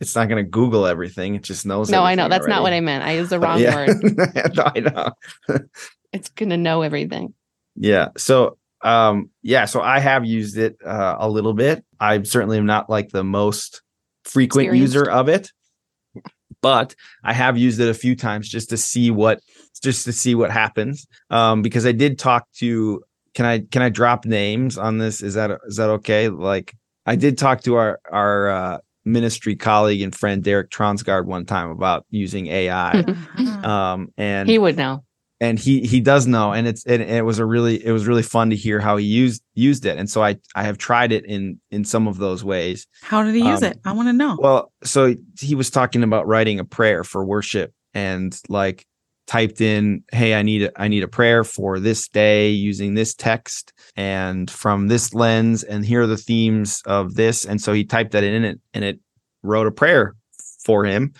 It's 0.00 0.14
not 0.14 0.28
going 0.28 0.44
to 0.44 0.48
Google 0.48 0.86
everything. 0.86 1.34
It 1.34 1.42
just 1.42 1.64
knows. 1.64 1.88
No, 1.88 2.02
I 2.02 2.14
know 2.14 2.28
that's 2.28 2.42
already. 2.42 2.52
not 2.52 2.62
what 2.62 2.72
I 2.72 2.80
meant. 2.80 3.04
I 3.04 3.12
used 3.12 3.30
the 3.30 3.40
wrong 3.40 3.60
yeah. 3.60 3.74
word. 3.74 4.58
I 4.58 4.80
know. 4.80 5.12
it's 6.12 6.28
going 6.30 6.50
to 6.50 6.56
know 6.56 6.82
everything. 6.82 7.32
Yeah. 7.76 8.08
So, 8.16 8.58
um, 8.82 9.30
yeah. 9.42 9.64
So 9.64 9.80
I 9.80 10.00
have 10.00 10.26
used 10.26 10.58
it 10.58 10.76
uh, 10.84 11.16
a 11.18 11.28
little 11.28 11.54
bit. 11.54 11.84
I 11.98 12.22
certainly 12.22 12.58
am 12.58 12.66
not 12.66 12.90
like 12.90 13.10
the 13.10 13.24
most 13.24 13.82
frequent 14.24 14.74
user 14.74 15.08
of 15.08 15.28
it, 15.28 15.52
but 16.64 16.94
I 17.22 17.34
have 17.34 17.58
used 17.58 17.78
it 17.78 17.90
a 17.90 17.94
few 17.94 18.16
times 18.16 18.48
just 18.48 18.70
to 18.70 18.78
see 18.78 19.10
what 19.10 19.40
just 19.82 20.06
to 20.06 20.12
see 20.12 20.34
what 20.34 20.50
happens. 20.50 21.06
Um, 21.28 21.60
because 21.60 21.84
I 21.84 21.92
did 21.92 22.18
talk 22.18 22.50
to 22.54 23.02
can 23.34 23.44
I 23.44 23.58
can 23.70 23.82
I 23.82 23.90
drop 23.90 24.24
names 24.24 24.78
on 24.78 24.96
this? 24.96 25.20
Is 25.20 25.34
that 25.34 25.50
is 25.66 25.76
that 25.76 25.90
okay? 25.90 26.30
Like 26.30 26.74
I 27.04 27.16
did 27.16 27.36
talk 27.36 27.60
to 27.64 27.74
our 27.74 28.00
our 28.10 28.48
uh, 28.48 28.78
ministry 29.04 29.56
colleague 29.56 30.00
and 30.00 30.14
friend 30.14 30.42
Derek 30.42 30.70
Tronsgard 30.70 31.26
one 31.26 31.44
time 31.44 31.68
about 31.68 32.06
using 32.08 32.46
AI. 32.46 33.04
um, 33.62 34.08
and 34.16 34.48
he 34.48 34.56
would 34.56 34.78
know. 34.78 35.04
And 35.40 35.58
he 35.58 35.80
he 35.80 36.00
does 36.00 36.26
know, 36.26 36.52
and 36.52 36.66
it's 36.66 36.86
and 36.86 37.02
it 37.02 37.24
was 37.24 37.38
a 37.38 37.44
really 37.44 37.84
it 37.84 37.90
was 37.90 38.06
really 38.06 38.22
fun 38.22 38.50
to 38.50 38.56
hear 38.56 38.80
how 38.80 38.96
he 38.96 39.04
used 39.04 39.42
used 39.54 39.84
it, 39.84 39.98
and 39.98 40.08
so 40.08 40.22
I 40.22 40.36
I 40.54 40.62
have 40.62 40.78
tried 40.78 41.10
it 41.10 41.26
in 41.26 41.60
in 41.70 41.84
some 41.84 42.06
of 42.06 42.18
those 42.18 42.44
ways. 42.44 42.86
How 43.02 43.22
did 43.22 43.34
he 43.34 43.44
use 43.46 43.62
um, 43.62 43.72
it? 43.72 43.80
I 43.84 43.92
want 43.92 44.08
to 44.08 44.12
know. 44.12 44.38
Well, 44.38 44.72
so 44.84 45.14
he 45.38 45.54
was 45.54 45.70
talking 45.70 46.02
about 46.04 46.26
writing 46.28 46.60
a 46.60 46.64
prayer 46.64 47.02
for 47.02 47.24
worship, 47.24 47.74
and 47.94 48.38
like 48.48 48.86
typed 49.26 49.60
in 49.60 50.02
hey 50.12 50.34
i 50.34 50.42
need 50.42 50.64
a, 50.64 50.80
i 50.80 50.86
need 50.86 51.02
a 51.02 51.08
prayer 51.08 51.44
for 51.44 51.80
this 51.80 52.08
day 52.08 52.50
using 52.50 52.94
this 52.94 53.14
text 53.14 53.72
and 53.96 54.50
from 54.50 54.88
this 54.88 55.14
lens 55.14 55.62
and 55.62 55.86
here 55.86 56.02
are 56.02 56.06
the 56.06 56.16
themes 56.16 56.82
of 56.84 57.14
this 57.14 57.44
and 57.46 57.60
so 57.60 57.72
he 57.72 57.84
typed 57.84 58.12
that 58.12 58.22
in 58.22 58.44
it 58.44 58.60
and 58.74 58.84
it 58.84 59.00
wrote 59.42 59.66
a 59.66 59.70
prayer 59.70 60.14
for 60.62 60.84
him 60.84 61.12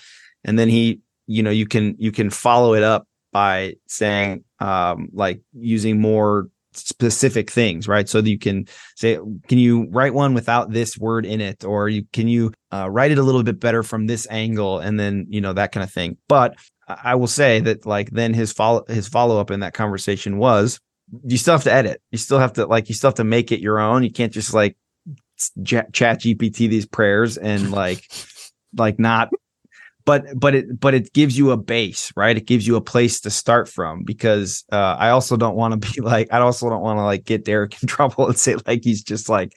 and 0.44 0.58
then 0.58 0.68
he 0.68 1.00
you 1.26 1.42
know 1.42 1.50
you 1.50 1.66
can 1.66 1.94
you 1.98 2.12
can 2.12 2.28
follow 2.28 2.74
it 2.74 2.82
up 2.82 3.06
by 3.34 3.74
saying 3.86 4.42
um 4.60 5.08
like 5.12 5.42
using 5.52 6.00
more 6.00 6.48
specific 6.72 7.50
things 7.50 7.86
right 7.86 8.08
so 8.08 8.20
that 8.20 8.30
you 8.30 8.38
can 8.38 8.66
say 8.96 9.18
can 9.48 9.58
you 9.58 9.86
write 9.90 10.14
one 10.14 10.32
without 10.34 10.70
this 10.70 10.96
word 10.96 11.26
in 11.26 11.40
it 11.40 11.64
or 11.64 11.88
you 11.88 12.04
can 12.12 12.26
you 12.26 12.50
uh, 12.72 12.88
write 12.90 13.12
it 13.12 13.18
a 13.18 13.22
little 13.22 13.42
bit 13.42 13.60
better 13.60 13.82
from 13.82 14.06
this 14.06 14.26
angle 14.30 14.78
and 14.78 14.98
then 14.98 15.26
you 15.28 15.40
know 15.40 15.52
that 15.52 15.70
kind 15.70 15.84
of 15.84 15.92
thing 15.92 16.16
but 16.28 16.56
I 16.88 17.14
will 17.14 17.28
say 17.28 17.60
that 17.60 17.86
like 17.86 18.10
then 18.10 18.34
his 18.34 18.52
follow 18.52 18.84
his 18.88 19.08
follow 19.08 19.40
up 19.40 19.50
in 19.50 19.60
that 19.60 19.74
conversation 19.74 20.38
was 20.38 20.80
you 21.24 21.38
still 21.38 21.54
have 21.54 21.64
to 21.64 21.72
edit. 21.72 22.02
You 22.10 22.18
still 22.18 22.38
have 22.38 22.54
to 22.54 22.66
like 22.66 22.88
you 22.88 22.94
still 22.94 23.08
have 23.08 23.16
to 23.16 23.24
make 23.24 23.52
it 23.52 23.60
your 23.60 23.78
own. 23.78 24.02
You 24.02 24.10
can't 24.10 24.32
just 24.32 24.52
like 24.52 24.76
chat 25.64 25.92
GPT 25.92 26.68
these 26.68 26.86
prayers 26.86 27.36
and 27.36 27.70
like 27.70 28.06
like 28.76 28.98
not 28.98 29.30
but 30.04 30.24
but 30.38 30.54
it 30.54 30.80
but 30.80 30.94
it 30.94 31.12
gives 31.12 31.36
you 31.36 31.50
a 31.50 31.56
base 31.56 32.12
right? 32.16 32.36
It 32.36 32.46
gives 32.46 32.66
you 32.66 32.76
a 32.76 32.80
place 32.80 33.20
to 33.20 33.30
start 33.30 33.68
from 33.68 34.02
because 34.04 34.64
uh, 34.72 34.96
i 34.98 35.10
also 35.10 35.36
don't 35.36 35.56
want 35.56 35.80
to 35.80 35.92
be 35.92 36.00
like 36.14 36.28
i 36.32 36.38
also 36.38 36.68
don't 36.68 36.82
want 36.82 36.98
to 36.98 37.04
like 37.04 37.24
get 37.24 37.44
derek 37.44 37.80
in 37.82 37.88
trouble 37.94 38.26
and 38.26 38.38
say 38.38 38.56
like 38.66 38.82
he's 38.82 39.02
just 39.02 39.28
like 39.28 39.52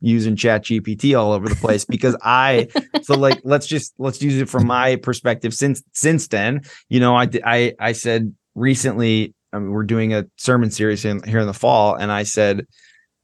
using 0.00 0.36
chat 0.36 0.64
gpt 0.64 1.18
all 1.18 1.32
over 1.32 1.48
the 1.48 1.54
place 1.56 1.84
because 1.84 2.16
i 2.22 2.68
so 3.02 3.14
like 3.14 3.40
let's 3.44 3.66
just 3.66 3.94
let's 3.98 4.20
use 4.22 4.40
it 4.40 4.48
from 4.48 4.66
my 4.66 4.96
perspective. 4.96 5.54
Since 5.54 5.82
since 5.92 6.28
then 6.28 6.62
you 6.88 7.00
know 7.00 7.16
i 7.16 7.28
i 7.44 7.74
i 7.78 7.92
said 7.92 8.34
recently 8.54 9.34
I 9.54 9.58
mean, 9.58 9.70
we're 9.70 9.84
doing 9.84 10.14
a 10.14 10.24
sermon 10.38 10.70
series 10.70 11.04
in, 11.04 11.22
here 11.24 11.40
in 11.40 11.46
the 11.46 11.54
fall 11.54 11.94
and 11.94 12.10
i 12.10 12.22
said 12.22 12.66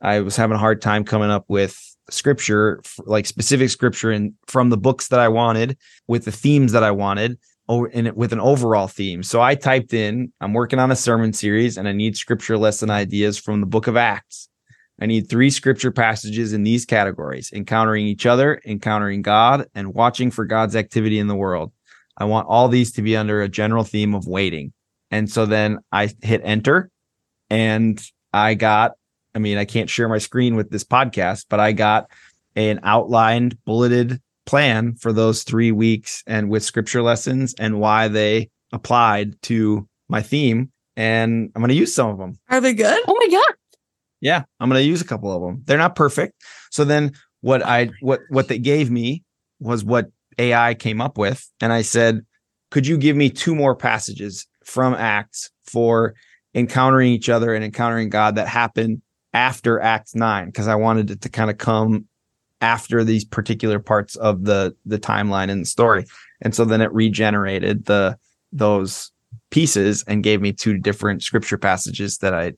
i 0.01 0.21
was 0.21 0.37
having 0.37 0.57
a 0.57 0.59
hard 0.59 0.81
time 0.83 1.05
coming 1.05 1.31
up 1.31 1.45
with 1.49 1.79
scripture, 2.11 2.81
like 3.05 3.27
specific 3.27 3.71
scripture 3.71 4.11
and 4.11 4.35
from 4.47 4.71
the 4.71 4.77
books 4.77 5.09
that 5.09 5.21
I 5.21 5.29
wanted 5.29 5.77
with 6.07 6.25
the 6.25 6.33
themes 6.33 6.73
that 6.73 6.83
I 6.83 6.91
wanted 6.91 7.39
or 7.69 7.89
in 7.89 8.07
it 8.07 8.17
with 8.17 8.33
an 8.33 8.41
overall 8.41 8.89
theme. 8.89 9.23
So 9.23 9.43
I 9.43 9.55
typed 9.55 9.93
in, 9.93 10.33
I'm 10.41 10.55
working 10.55 10.79
on 10.79 10.91
a 10.91 10.97
sermon 10.97 11.33
series 11.33 11.77
and 11.77 11.87
I 11.87 11.93
need 11.93 12.17
scripture 12.17 12.57
lesson 12.57 12.91
ideas 12.91 13.39
from 13.39 13.61
the 13.61 13.67
book 13.67 13.87
of 13.87 13.97
Acts. 13.97 14.49
I 15.01 15.07
need 15.07 15.29
three 15.29 15.51
scripture 15.51 15.93
passages 15.93 16.53
in 16.53 16.65
these 16.65 16.85
categories 16.85 17.53
encountering 17.53 18.07
each 18.07 18.27
other, 18.27 18.61
encountering 18.65 19.23
God, 19.23 19.67
and 19.75 19.95
watching 19.95 20.31
for 20.31 20.45
God's 20.45 20.75
activity 20.75 21.19
in 21.19 21.29
the 21.29 21.37
world. 21.37 21.73
I 22.17 22.25
want 22.25 22.49
all 22.49 22.69
these 22.69 22.93
to 22.93 23.03
be 23.03 23.17
under 23.17 23.43
a 23.43 23.49
general 23.49 23.85
theme 23.85 24.15
of 24.15 24.27
waiting. 24.27 24.73
And 25.11 25.31
so 25.31 25.47
then 25.47 25.79
I 25.93 26.11
hit 26.21 26.41
enter 26.43 26.91
and 27.49 28.03
I 28.33 28.55
got 28.55 28.93
I 29.35 29.39
mean, 29.39 29.59
I 29.59 29.65
can't 29.65 29.91
share 29.91 30.09
my 30.09 30.19
screen 30.19 30.57
with 30.57 30.71
this 30.71 30.85
podcast, 30.85 31.47
but 31.49 31.61
I 31.61 31.73
got 31.73 32.11
an 32.57 32.81
outlined, 32.83 33.57
bulleted 33.65 34.21
plan 34.47 34.95
for 34.95 35.13
those 35.13 35.43
three 35.43 35.73
weeks 35.73 36.23
and 36.27 36.49
with 36.49 36.65
scripture 36.65 37.03
lessons 37.03 37.55
and 37.59 37.79
why 37.79 38.09
they 38.09 38.51
applied 38.73 39.41
to 39.43 39.87
my 40.09 40.23
theme. 40.23 40.73
And 40.97 41.53
I'm 41.55 41.61
going 41.61 41.69
to 41.69 41.75
use 41.75 41.95
some 41.95 42.11
of 42.11 42.19
them. 42.19 42.39
Are 42.49 42.61
they 42.61 42.75
good? 42.75 43.01
Oh 43.07 43.17
my 43.21 43.29
God. 43.29 43.55
Yeah, 44.21 44.43
I'm 44.59 44.69
going 44.69 44.81
to 44.81 44.89
use 44.89 45.01
a 45.01 45.07
couple 45.07 45.31
of 45.33 45.43
them. 45.43 45.63
They're 45.65 45.79
not 45.79 45.95
perfect. 45.95 46.43
So 46.71 46.85
then 46.85 47.13
what 47.41 47.65
I, 47.65 47.91
what, 48.01 48.21
what 48.31 48.49
they 48.49 48.59
gave 48.59 48.91
me 48.91 49.23
was 49.61 49.85
what 49.85 50.07
AI 50.39 50.75
came 50.75 51.01
up 51.01 51.19
with. 51.19 51.49
And 51.61 51.73
I 51.73 51.83
said, 51.83 52.25
could 52.71 52.87
you 52.87 52.99
give 52.99 53.17
me 53.17 53.31
two 53.31 53.55
more 53.55 53.77
passages 53.77 54.47
from 54.65 54.95
Acts 54.95 55.51
for 55.65 56.15
encountering 56.55 57.13
each 57.13 57.29
other 57.29 57.55
and 57.55 57.65
encountering 57.65 58.09
God 58.09 58.35
that 58.37 58.49
happen 58.49 59.03
after 59.35 59.81
Act 59.81 60.15
Nine 60.15 60.47
because 60.47 60.69
I 60.69 60.75
wanted 60.75 61.11
it 61.11 61.21
to 61.23 61.29
kind 61.29 61.51
of 61.51 61.59
come 61.59 62.07
after 62.61 63.05
these 63.05 63.25
particular 63.25 63.79
parts 63.79 64.17
of 64.17 64.45
the 64.45 64.75
the 64.85 64.99
timeline 64.99 65.51
and 65.51 65.63
the 65.63 65.67
story. 65.67 66.05
And 66.41 66.55
so 66.55 66.65
then 66.65 66.81
it 66.81 66.93
regenerated 66.93 67.87
the 67.87 68.19
those 68.53 69.13
pieces 69.51 70.05
and 70.07 70.23
gave 70.23 70.41
me 70.41 70.53
two 70.53 70.79
different 70.79 71.23
scripture 71.23 71.59
passages 71.59 72.19
that 72.19 72.35
I 72.35 72.53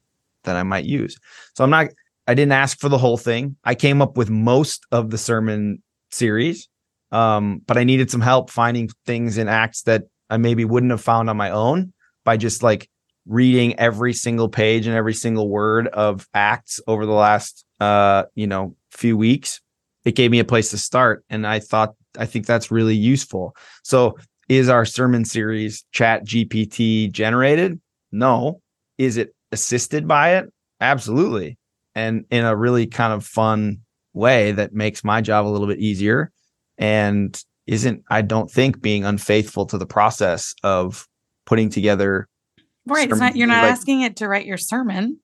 that 0.45 0.57
I 0.57 0.63
might 0.63 0.85
use. 0.85 1.19
So 1.55 1.65
I'm 1.65 1.71
not 1.71 1.89
I 2.27 2.35
didn't 2.35 2.53
ask 2.53 2.79
for 2.79 2.89
the 2.89 2.99
whole 2.99 3.17
thing. 3.17 3.57
I 3.65 3.75
came 3.75 4.01
up 4.01 4.17
with 4.17 4.31
most 4.31 4.87
of 4.93 5.11
the 5.11 5.19
sermon 5.19 5.83
series. 6.11 6.69
Um, 7.13 7.61
but 7.67 7.77
I 7.77 7.83
needed 7.83 8.09
some 8.09 8.21
help 8.21 8.51
finding 8.51 8.89
things 9.05 9.37
in 9.37 9.49
Acts 9.49 9.83
that 9.83 10.05
I 10.29 10.37
maybe 10.37 10.65
wouldn't 10.65 10.93
have 10.93 11.01
found 11.01 11.29
on 11.29 11.37
my 11.37 11.51
own 11.51 11.93
by 12.25 12.37
just 12.37 12.63
like 12.63 12.89
reading 13.31 13.79
every 13.79 14.13
single 14.13 14.49
page 14.49 14.87
and 14.87 14.97
every 14.97 15.15
single 15.15 15.49
word 15.49 15.87
of 15.89 16.29
acts 16.35 16.81
over 16.89 17.07
the 17.07 17.13
last 17.13 17.65
uh 17.79 18.25
you 18.35 18.47
know 18.47 18.75
few 18.91 19.17
weeks 19.17 19.61
it 20.05 20.17
gave 20.17 20.31
me 20.31 20.39
a 20.39 20.45
place 20.45 20.71
to 20.71 20.79
start. 20.79 21.25
And 21.31 21.47
i 21.47 21.61
thought 21.61 21.95
i 22.19 22.27
think 22.27 22.47
that's 22.47 22.71
really 22.71 22.97
useful. 22.97 23.55
So 23.85 24.19
is 24.49 24.69
our 24.69 24.85
sermon 24.85 25.25
series 25.25 25.85
chat 25.93 26.25
gpt 26.25 27.13
generated? 27.13 27.81
No. 28.13 28.61
Is 28.99 29.17
it 29.17 29.35
assisted 29.53 30.09
by 30.09 30.35
it? 30.37 30.53
Absolutely. 30.81 31.57
And 31.95 32.25
in 32.31 32.45
a 32.45 32.57
really 32.57 32.87
kind 32.87 33.13
of 33.13 33.25
fun 33.25 33.81
way 34.13 34.53
that 34.53 34.73
makes 34.73 35.05
my 35.05 35.21
job 35.21 35.47
a 35.47 35.49
little 35.49 35.69
bit 35.69 35.79
easier. 35.79 36.33
And 36.79 37.41
isn't 37.67 38.03
i 38.11 38.23
don't 38.23 38.51
think 38.51 38.81
being 38.81 39.05
unfaithful 39.05 39.67
to 39.67 39.79
the 39.79 39.87
process 39.87 40.55
of 40.65 41.07
putting 41.47 41.71
together 41.71 42.27
Right. 42.91 43.09
Sermon, 43.09 43.19
not, 43.19 43.37
you're 43.37 43.47
not 43.47 43.63
like, 43.63 43.73
asking 43.73 44.03
it 44.03 44.17
to 44.17 44.29
write 44.29 44.47
your 44.47 44.59
sermon. 44.59 45.19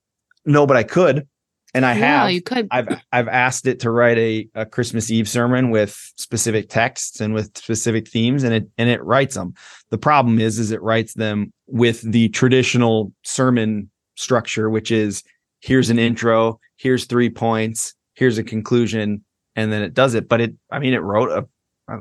No, 0.45 0.67
but 0.67 0.77
I 0.77 0.83
could. 0.83 1.27
And 1.75 1.85
I 1.85 1.95
yeah, 1.95 2.23
have. 2.23 2.31
You 2.31 2.41
could. 2.41 2.69
I've 2.71 2.89
I've 3.13 3.29
asked 3.29 3.67
it 3.67 3.81
to 3.81 3.91
write 3.91 4.17
a, 4.17 4.49
a 4.55 4.65
Christmas 4.65 5.11
Eve 5.11 5.29
sermon 5.29 5.71
with 5.71 5.91
specific 6.17 6.71
texts 6.71 7.21
and 7.21 7.35
with 7.35 7.57
specific 7.57 8.09
themes, 8.09 8.45
and 8.45 8.55
it 8.55 8.69
and 8.79 8.89
it 8.89 9.03
writes 9.05 9.35
them. 9.35 9.53
The 9.91 9.99
problem 9.99 10.39
is, 10.39 10.59
is 10.59 10.71
it 10.71 10.81
writes 10.81 11.15
them 11.15 11.53
with 11.67 12.01
the 12.01 12.31
traditional 12.31 13.13
sermon 13.25 13.91
structure, 14.15 14.71
which 14.71 14.91
is 14.91 15.23
here's 15.61 15.91
an 15.91 15.99
intro, 15.99 16.61
here's 16.77 17.05
three 17.05 17.29
points, 17.29 17.95
here's 18.15 18.39
a 18.39 18.45
conclusion, 18.45 19.23
and 19.55 19.71
then 19.71 19.83
it 19.83 19.93
does 19.93 20.15
it. 20.15 20.29
But 20.29 20.41
it, 20.41 20.55
I 20.71 20.79
mean, 20.79 20.95
it 20.95 21.03
wrote 21.03 21.31
a, 21.31 21.93
a 21.93 21.99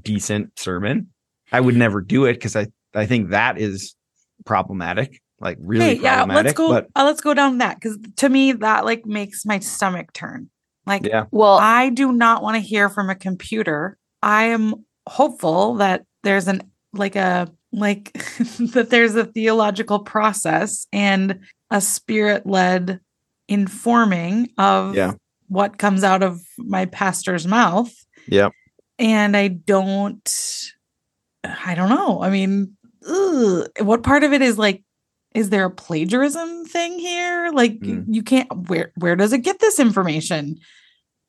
decent 0.00 0.58
sermon. 0.58 1.08
I 1.52 1.60
would 1.60 1.76
never 1.76 2.00
do 2.00 2.24
it 2.24 2.34
because 2.34 2.56
I 2.56 2.68
I 2.94 3.04
think 3.04 3.30
that 3.30 3.58
is 3.58 3.94
problematic 4.44 5.20
like 5.40 5.56
really 5.60 5.96
hey, 5.96 6.02
yeah 6.02 6.24
let's 6.24 6.52
go 6.52 6.68
but, 6.68 6.88
uh, 6.96 7.04
let's 7.04 7.20
go 7.20 7.32
down 7.32 7.58
that 7.58 7.76
because 7.76 7.98
to 8.16 8.28
me 8.28 8.52
that 8.52 8.84
like 8.84 9.06
makes 9.06 9.44
my 9.44 9.58
stomach 9.58 10.12
turn. 10.12 10.50
Like 10.86 11.04
yeah. 11.04 11.24
Well 11.30 11.58
i 11.58 11.90
do 11.90 12.12
not 12.12 12.42
want 12.42 12.56
to 12.56 12.60
hear 12.60 12.88
from 12.88 13.10
a 13.10 13.14
computer. 13.14 13.96
I 14.22 14.44
am 14.44 14.74
hopeful 15.06 15.74
that 15.74 16.04
there's 16.22 16.48
an 16.48 16.62
like 16.92 17.14
a 17.14 17.48
like 17.72 18.12
that 18.72 18.88
there's 18.90 19.14
a 19.14 19.26
theological 19.26 20.00
process 20.00 20.86
and 20.92 21.40
a 21.70 21.80
spirit 21.80 22.46
led 22.46 23.00
informing 23.48 24.50
of 24.58 24.96
yeah. 24.96 25.12
what 25.48 25.78
comes 25.78 26.02
out 26.02 26.22
of 26.22 26.40
my 26.58 26.86
pastor's 26.86 27.46
mouth. 27.46 27.94
Yeah. 28.26 28.48
And 28.98 29.36
i 29.36 29.48
don't 29.48 30.72
i 31.44 31.76
don't 31.76 31.90
know. 31.90 32.22
I 32.22 32.30
mean 32.30 32.76
ugh, 33.08 33.68
what 33.80 34.02
part 34.02 34.24
of 34.24 34.32
it 34.32 34.42
is 34.42 34.58
like 34.58 34.82
is 35.34 35.50
there 35.50 35.64
a 35.64 35.70
plagiarism 35.70 36.64
thing 36.64 36.98
here 36.98 37.50
like 37.52 37.78
mm. 37.80 38.04
you 38.08 38.22
can't 38.22 38.68
where 38.68 38.92
where 38.96 39.16
does 39.16 39.32
it 39.32 39.38
get 39.38 39.58
this 39.60 39.78
information 39.78 40.56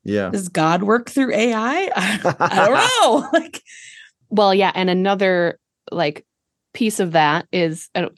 yeah 0.04 0.30
does 0.30 0.48
god 0.48 0.84
work 0.84 1.10
through 1.10 1.34
ai 1.34 1.90
i, 1.96 2.36
I 2.40 2.66
don't 2.68 3.32
know 3.34 3.40
like 3.40 3.62
well 4.30 4.54
yeah 4.54 4.72
and 4.74 4.90
another 4.90 5.60
like 5.92 6.26
piece 6.74 7.00
of 7.00 7.14
that 7.14 7.48
is 7.52 7.90
uh, 7.96 8.10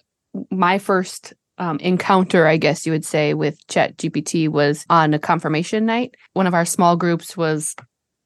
my 0.50 0.78
first 0.78 1.34
um, 1.58 1.78
encounter, 1.80 2.48
I 2.48 2.58
guess 2.58 2.86
you 2.86 2.92
would 2.92 3.06
say, 3.06 3.34
with 3.34 3.66
Chat 3.68 3.98
GPT 3.98 4.50
was 4.50 4.84
on 4.90 5.14
a 5.14 5.20
confirmation 5.20 5.86
night. 5.86 6.16
One 6.34 6.48
of 6.48 6.54
our 6.54 6.66
small 6.66 6.96
groups 6.96 7.38
was 7.38 7.76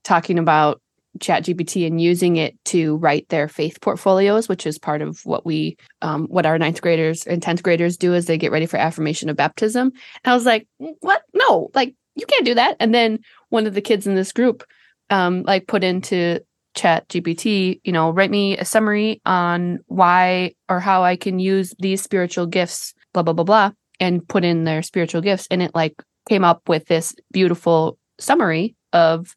talking 0.04 0.40
about 0.40 0.82
ChatGPT 1.20 1.88
and 1.88 2.02
using 2.02 2.38
it 2.38 2.56
to 2.66 2.98
write 2.98 3.28
their 3.30 3.48
faith 3.48 3.80
portfolios, 3.82 4.50
which 4.50 4.66
is 4.66 4.78
part 4.78 5.02
of 5.02 5.20
what 5.26 5.46
we, 5.46 5.78
um, 6.02 6.26
what 6.28 6.46
our 6.46 6.58
ninth 6.58 6.82
graders 6.82 7.26
and 7.26 7.42
tenth 7.42 7.64
graders 7.64 7.98
do 7.98 8.14
as 8.14 8.26
they 8.26 8.38
get 8.38 8.52
ready 8.52 8.66
for 8.66 8.78
affirmation 8.78 9.30
of 9.30 9.38
baptism. 9.38 9.92
And 10.24 10.32
I 10.32 10.34
was 10.34 10.46
like, 10.46 10.68
"What? 10.78 11.24
No! 11.34 11.70
Like 11.74 11.96
you 12.16 12.26
can't 12.26 12.46
do 12.46 12.56
that." 12.56 12.78
And 12.80 12.94
then 12.94 13.20
one 13.50 13.68
of 13.68 13.74
the 13.74 13.82
kids 13.82 14.08
in 14.08 14.16
this 14.16 14.32
group, 14.32 14.64
um, 15.10 15.44
like 15.44 15.68
put 15.68 15.84
into 15.84 16.42
Chat 16.76 17.08
GPT, 17.08 17.80
you 17.84 17.92
know, 17.92 18.12
write 18.12 18.32
me 18.32 18.58
a 18.58 18.66
summary 18.66 19.22
on 19.26 19.80
why 19.88 20.54
or 20.70 20.80
how 20.80 21.04
I 21.04 21.16
can 21.16 21.40
use 21.40 21.74
these 21.80 22.02
spiritual 22.02 22.46
gifts, 22.46 22.94
blah 23.14 23.24
blah 23.24 23.34
blah 23.34 23.46
blah, 23.46 23.72
and 24.00 24.28
put 24.28 24.44
in 24.44 24.66
their 24.66 24.82
spiritual 24.82 25.22
gifts, 25.22 25.48
and 25.50 25.64
it 25.64 25.74
like 25.74 26.04
came 26.28 26.44
up 26.44 26.68
with 26.68 26.88
this 26.88 27.16
beautiful 27.32 27.98
summary 28.20 28.76
of 28.94 29.36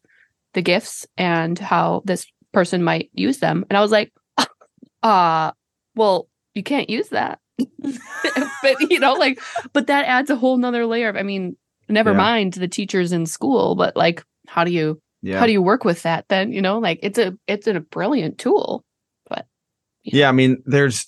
the 0.53 0.61
gifts 0.61 1.07
and 1.17 1.57
how 1.57 2.01
this 2.05 2.25
person 2.51 2.83
might 2.83 3.09
use 3.13 3.39
them. 3.39 3.65
And 3.69 3.77
I 3.77 3.81
was 3.81 3.91
like, 3.91 4.13
uh, 5.03 5.51
well, 5.95 6.27
you 6.55 6.63
can't 6.63 6.89
use 6.89 7.09
that. 7.09 7.39
but 7.79 8.79
you 8.89 8.99
know, 8.99 9.13
like, 9.13 9.41
but 9.73 9.87
that 9.87 10.05
adds 10.05 10.29
a 10.29 10.35
whole 10.35 10.57
nother 10.57 10.85
layer 10.85 11.09
of, 11.09 11.15
I 11.15 11.23
mean, 11.23 11.57
never 11.87 12.11
yeah. 12.11 12.17
mind 12.17 12.53
the 12.53 12.67
teachers 12.67 13.11
in 13.11 13.25
school, 13.25 13.75
but 13.75 13.95
like, 13.95 14.23
how 14.47 14.63
do 14.63 14.71
you, 14.71 15.01
yeah. 15.21 15.39
how 15.39 15.45
do 15.45 15.51
you 15.51 15.61
work 15.61 15.83
with 15.83 16.03
that 16.03 16.25
then? 16.29 16.51
You 16.51 16.61
know, 16.61 16.79
like 16.79 16.99
it's 17.03 17.19
a, 17.19 17.37
it's 17.47 17.67
a 17.67 17.79
brilliant 17.79 18.37
tool, 18.37 18.83
but 19.27 19.45
yeah, 20.03 20.19
yeah 20.21 20.29
I 20.29 20.31
mean, 20.31 20.63
there's, 20.65 21.07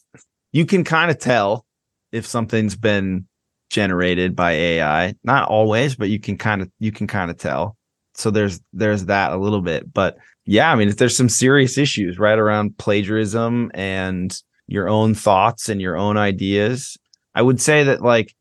you 0.52 0.66
can 0.66 0.84
kind 0.84 1.10
of 1.10 1.20
tell 1.20 1.66
if 2.12 2.26
something's 2.26 2.76
been 2.76 3.28
generated 3.70 4.36
by 4.36 4.52
AI, 4.52 5.16
not 5.24 5.48
always, 5.48 5.96
but 5.96 6.10
you 6.10 6.20
can 6.20 6.38
kind 6.38 6.62
of, 6.62 6.70
you 6.80 6.92
can 6.92 7.08
kind 7.08 7.32
of 7.32 7.38
tell 7.38 7.78
so 8.15 8.32
there's 8.32 8.60
there's 8.74 9.06
that 9.06 9.32
a 9.32 9.38
little 9.38 9.62
bit 9.62 9.91
but 9.94 10.18
yeah 10.46 10.72
i 10.72 10.75
mean 10.75 10.89
if 10.89 10.98
there's 10.98 11.15
some 11.15 11.30
serious 11.30 11.77
issues 11.77 12.20
right 12.20 12.39
around 12.39 12.77
plagiarism 12.77 13.72
and 13.74 14.41
your 14.68 14.89
own 14.89 15.13
thoughts 15.13 15.70
and 15.70 15.82
your 15.82 15.98
own 15.98 16.18
ideas 16.18 16.98
i 17.36 17.41
would 17.41 17.60
say 17.60 17.84
that 17.84 18.01
like 18.01 18.34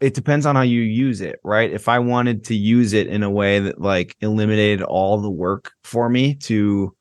it 0.00 0.14
depends 0.14 0.46
on 0.46 0.56
how 0.56 0.62
you 0.62 0.80
use 0.80 1.20
it 1.20 1.38
right 1.44 1.72
if 1.72 1.88
i 1.88 1.98
wanted 1.98 2.44
to 2.44 2.54
use 2.54 2.92
it 2.92 3.06
in 3.06 3.22
a 3.22 3.30
way 3.30 3.58
that 3.58 3.80
like 3.80 4.16
eliminated 4.20 4.82
all 4.82 5.20
the 5.20 5.30
work 5.30 5.72
for 5.84 6.08
me 6.08 6.34
to 6.34 6.94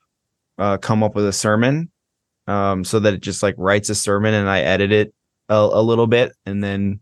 uh, 0.57 0.77
come 0.77 1.03
up 1.03 1.15
with 1.15 1.25
a 1.25 1.33
sermon 1.33 1.89
um, 2.49 2.83
so 2.83 2.99
that 2.99 3.13
it 3.13 3.21
just 3.21 3.41
like 3.41 3.55
writes 3.57 3.89
a 3.89 3.95
sermon 3.95 4.33
and 4.33 4.49
I 4.49 4.61
edit 4.61 4.91
it 4.91 5.13
a, 5.49 5.55
a 5.55 5.81
little 5.81 6.07
bit 6.07 6.33
and 6.45 6.63
then 6.63 6.99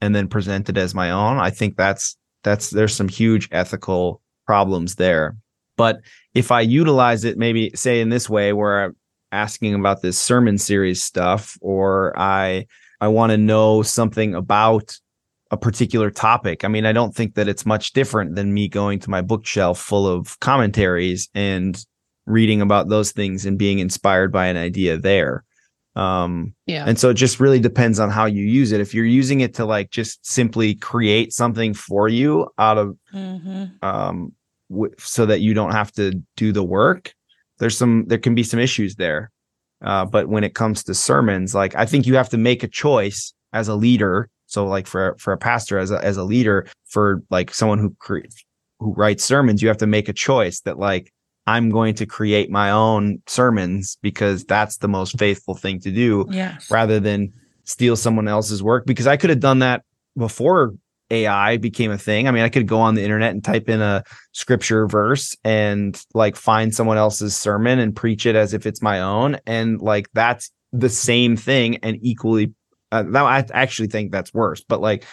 and 0.00 0.14
then 0.14 0.28
present 0.28 0.68
it 0.68 0.76
as 0.76 0.94
my 0.94 1.10
own. 1.10 1.38
I 1.38 1.50
think 1.50 1.76
that's 1.76 2.16
that's 2.44 2.70
there's 2.70 2.94
some 2.94 3.08
huge 3.08 3.48
ethical 3.52 4.20
problems 4.46 4.96
there. 4.96 5.36
But 5.76 6.00
if 6.34 6.50
I 6.50 6.60
utilize 6.60 7.24
it, 7.24 7.38
maybe 7.38 7.70
say 7.74 8.00
in 8.00 8.08
this 8.08 8.28
way, 8.28 8.52
where 8.52 8.84
I'm 8.84 8.96
asking 9.32 9.74
about 9.74 10.02
this 10.02 10.18
sermon 10.18 10.58
series 10.58 11.02
stuff, 11.02 11.58
or 11.60 12.18
I 12.18 12.66
I 13.00 13.08
want 13.08 13.30
to 13.32 13.38
know 13.38 13.82
something 13.82 14.34
about 14.34 14.96
a 15.50 15.56
particular 15.56 16.10
topic. 16.10 16.64
I 16.64 16.68
mean, 16.68 16.86
I 16.86 16.92
don't 16.92 17.14
think 17.14 17.34
that 17.34 17.48
it's 17.48 17.66
much 17.66 17.92
different 17.92 18.36
than 18.36 18.54
me 18.54 18.68
going 18.68 19.00
to 19.00 19.10
my 19.10 19.20
bookshelf 19.20 19.78
full 19.78 20.06
of 20.06 20.38
commentaries 20.40 21.28
and 21.34 21.84
reading 22.26 22.62
about 22.62 22.88
those 22.88 23.12
things 23.12 23.44
and 23.44 23.58
being 23.58 23.78
inspired 23.78 24.32
by 24.32 24.46
an 24.46 24.56
idea 24.56 24.96
there. 24.96 25.44
Um, 25.94 26.54
yeah. 26.66 26.84
And 26.86 26.98
so 26.98 27.10
it 27.10 27.14
just 27.14 27.38
really 27.38 27.60
depends 27.60 28.00
on 28.00 28.10
how 28.10 28.24
you 28.24 28.44
use 28.44 28.72
it. 28.72 28.80
If 28.80 28.94
you're 28.94 29.04
using 29.04 29.40
it 29.40 29.54
to 29.54 29.64
like 29.64 29.90
just 29.90 30.24
simply 30.24 30.74
create 30.74 31.32
something 31.32 31.74
for 31.74 32.08
you 32.08 32.48
out 32.58 32.78
of, 32.78 32.96
mm-hmm. 33.12 33.64
um, 33.86 34.32
w- 34.70 34.94
so 34.98 35.26
that 35.26 35.40
you 35.40 35.52
don't 35.52 35.72
have 35.72 35.92
to 35.92 36.22
do 36.36 36.52
the 36.52 36.62
work, 36.62 37.12
there's 37.58 37.76
some, 37.76 38.06
there 38.06 38.18
can 38.18 38.34
be 38.34 38.42
some 38.42 38.58
issues 38.58 38.96
there. 38.96 39.30
Uh, 39.84 40.04
but 40.04 40.28
when 40.28 40.44
it 40.44 40.54
comes 40.54 40.84
to 40.84 40.94
sermons, 40.94 41.54
like 41.54 41.74
I 41.74 41.84
think 41.84 42.06
you 42.06 42.16
have 42.16 42.30
to 42.30 42.38
make 42.38 42.62
a 42.62 42.68
choice 42.68 43.34
as 43.52 43.68
a 43.68 43.74
leader 43.74 44.30
so 44.52 44.66
like 44.66 44.86
for 44.86 45.16
for 45.18 45.32
a 45.32 45.38
pastor 45.38 45.78
as 45.78 45.90
a 45.90 46.04
as 46.04 46.18
a 46.18 46.24
leader 46.24 46.66
for 46.84 47.22
like 47.30 47.54
someone 47.54 47.78
who 47.78 47.96
creates, 47.98 48.44
who 48.80 48.92
writes 48.92 49.24
sermons, 49.24 49.62
you 49.62 49.68
have 49.68 49.78
to 49.78 49.86
make 49.86 50.10
a 50.10 50.12
choice 50.12 50.60
that 50.60 50.78
like 50.78 51.10
I'm 51.46 51.70
going 51.70 51.94
to 51.94 52.06
create 52.06 52.50
my 52.50 52.70
own 52.70 53.20
sermons 53.26 53.98
because 54.02 54.44
that's 54.44 54.78
the 54.78 54.88
most 54.88 55.18
faithful 55.18 55.54
thing 55.54 55.80
to 55.80 55.90
do 55.90 56.26
yes. 56.30 56.70
rather 56.70 57.00
than 57.00 57.32
steal 57.64 57.96
someone 57.96 58.28
else's 58.28 58.62
work 58.62 58.86
because 58.86 59.06
I 59.06 59.16
could 59.16 59.30
have 59.30 59.40
done 59.40 59.60
that 59.60 59.82
before 60.16 60.74
AI 61.10 61.56
became 61.58 61.90
a 61.90 61.98
thing. 61.98 62.26
I 62.26 62.30
mean, 62.30 62.42
I 62.42 62.48
could 62.48 62.66
go 62.66 62.80
on 62.80 62.94
the 62.94 63.02
internet 63.02 63.32
and 63.32 63.44
type 63.44 63.68
in 63.68 63.80
a 63.80 64.02
scripture 64.32 64.86
verse 64.86 65.36
and 65.44 66.00
like 66.14 66.36
find 66.36 66.74
someone 66.74 66.96
else's 66.96 67.36
sermon 67.36 67.78
and 67.78 67.94
preach 67.94 68.24
it 68.24 68.34
as 68.34 68.54
if 68.54 68.66
it's 68.66 68.80
my 68.80 69.00
own. 69.00 69.38
And 69.46 69.80
like 69.80 70.08
that's 70.14 70.50
the 70.72 70.88
same 70.88 71.36
thing 71.36 71.76
and 71.78 71.98
equally 72.00 72.54
uh, 72.92 73.02
now 73.02 73.26
I 73.26 73.44
actually 73.52 73.88
think 73.88 74.12
that's 74.12 74.32
worse, 74.34 74.62
but 74.66 74.80
like 74.80 75.04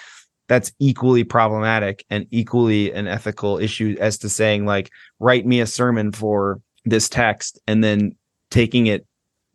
that's 0.50 0.74
equally 0.80 1.24
problematic 1.24 2.04
and 2.10 2.28
equally 2.32 2.92
an 2.92 3.08
ethical 3.08 3.60
issue 3.60 3.96
as 4.00 4.18
to 4.18 4.28
saying 4.28 4.66
like 4.66 4.92
write 5.20 5.46
me 5.46 5.62
a 5.62 5.68
sermon 5.68 6.12
for 6.12 6.60
this 6.84 7.08
text 7.08 7.60
and 7.68 7.84
then 7.84 8.16
taking 8.50 8.88
it 8.88 9.06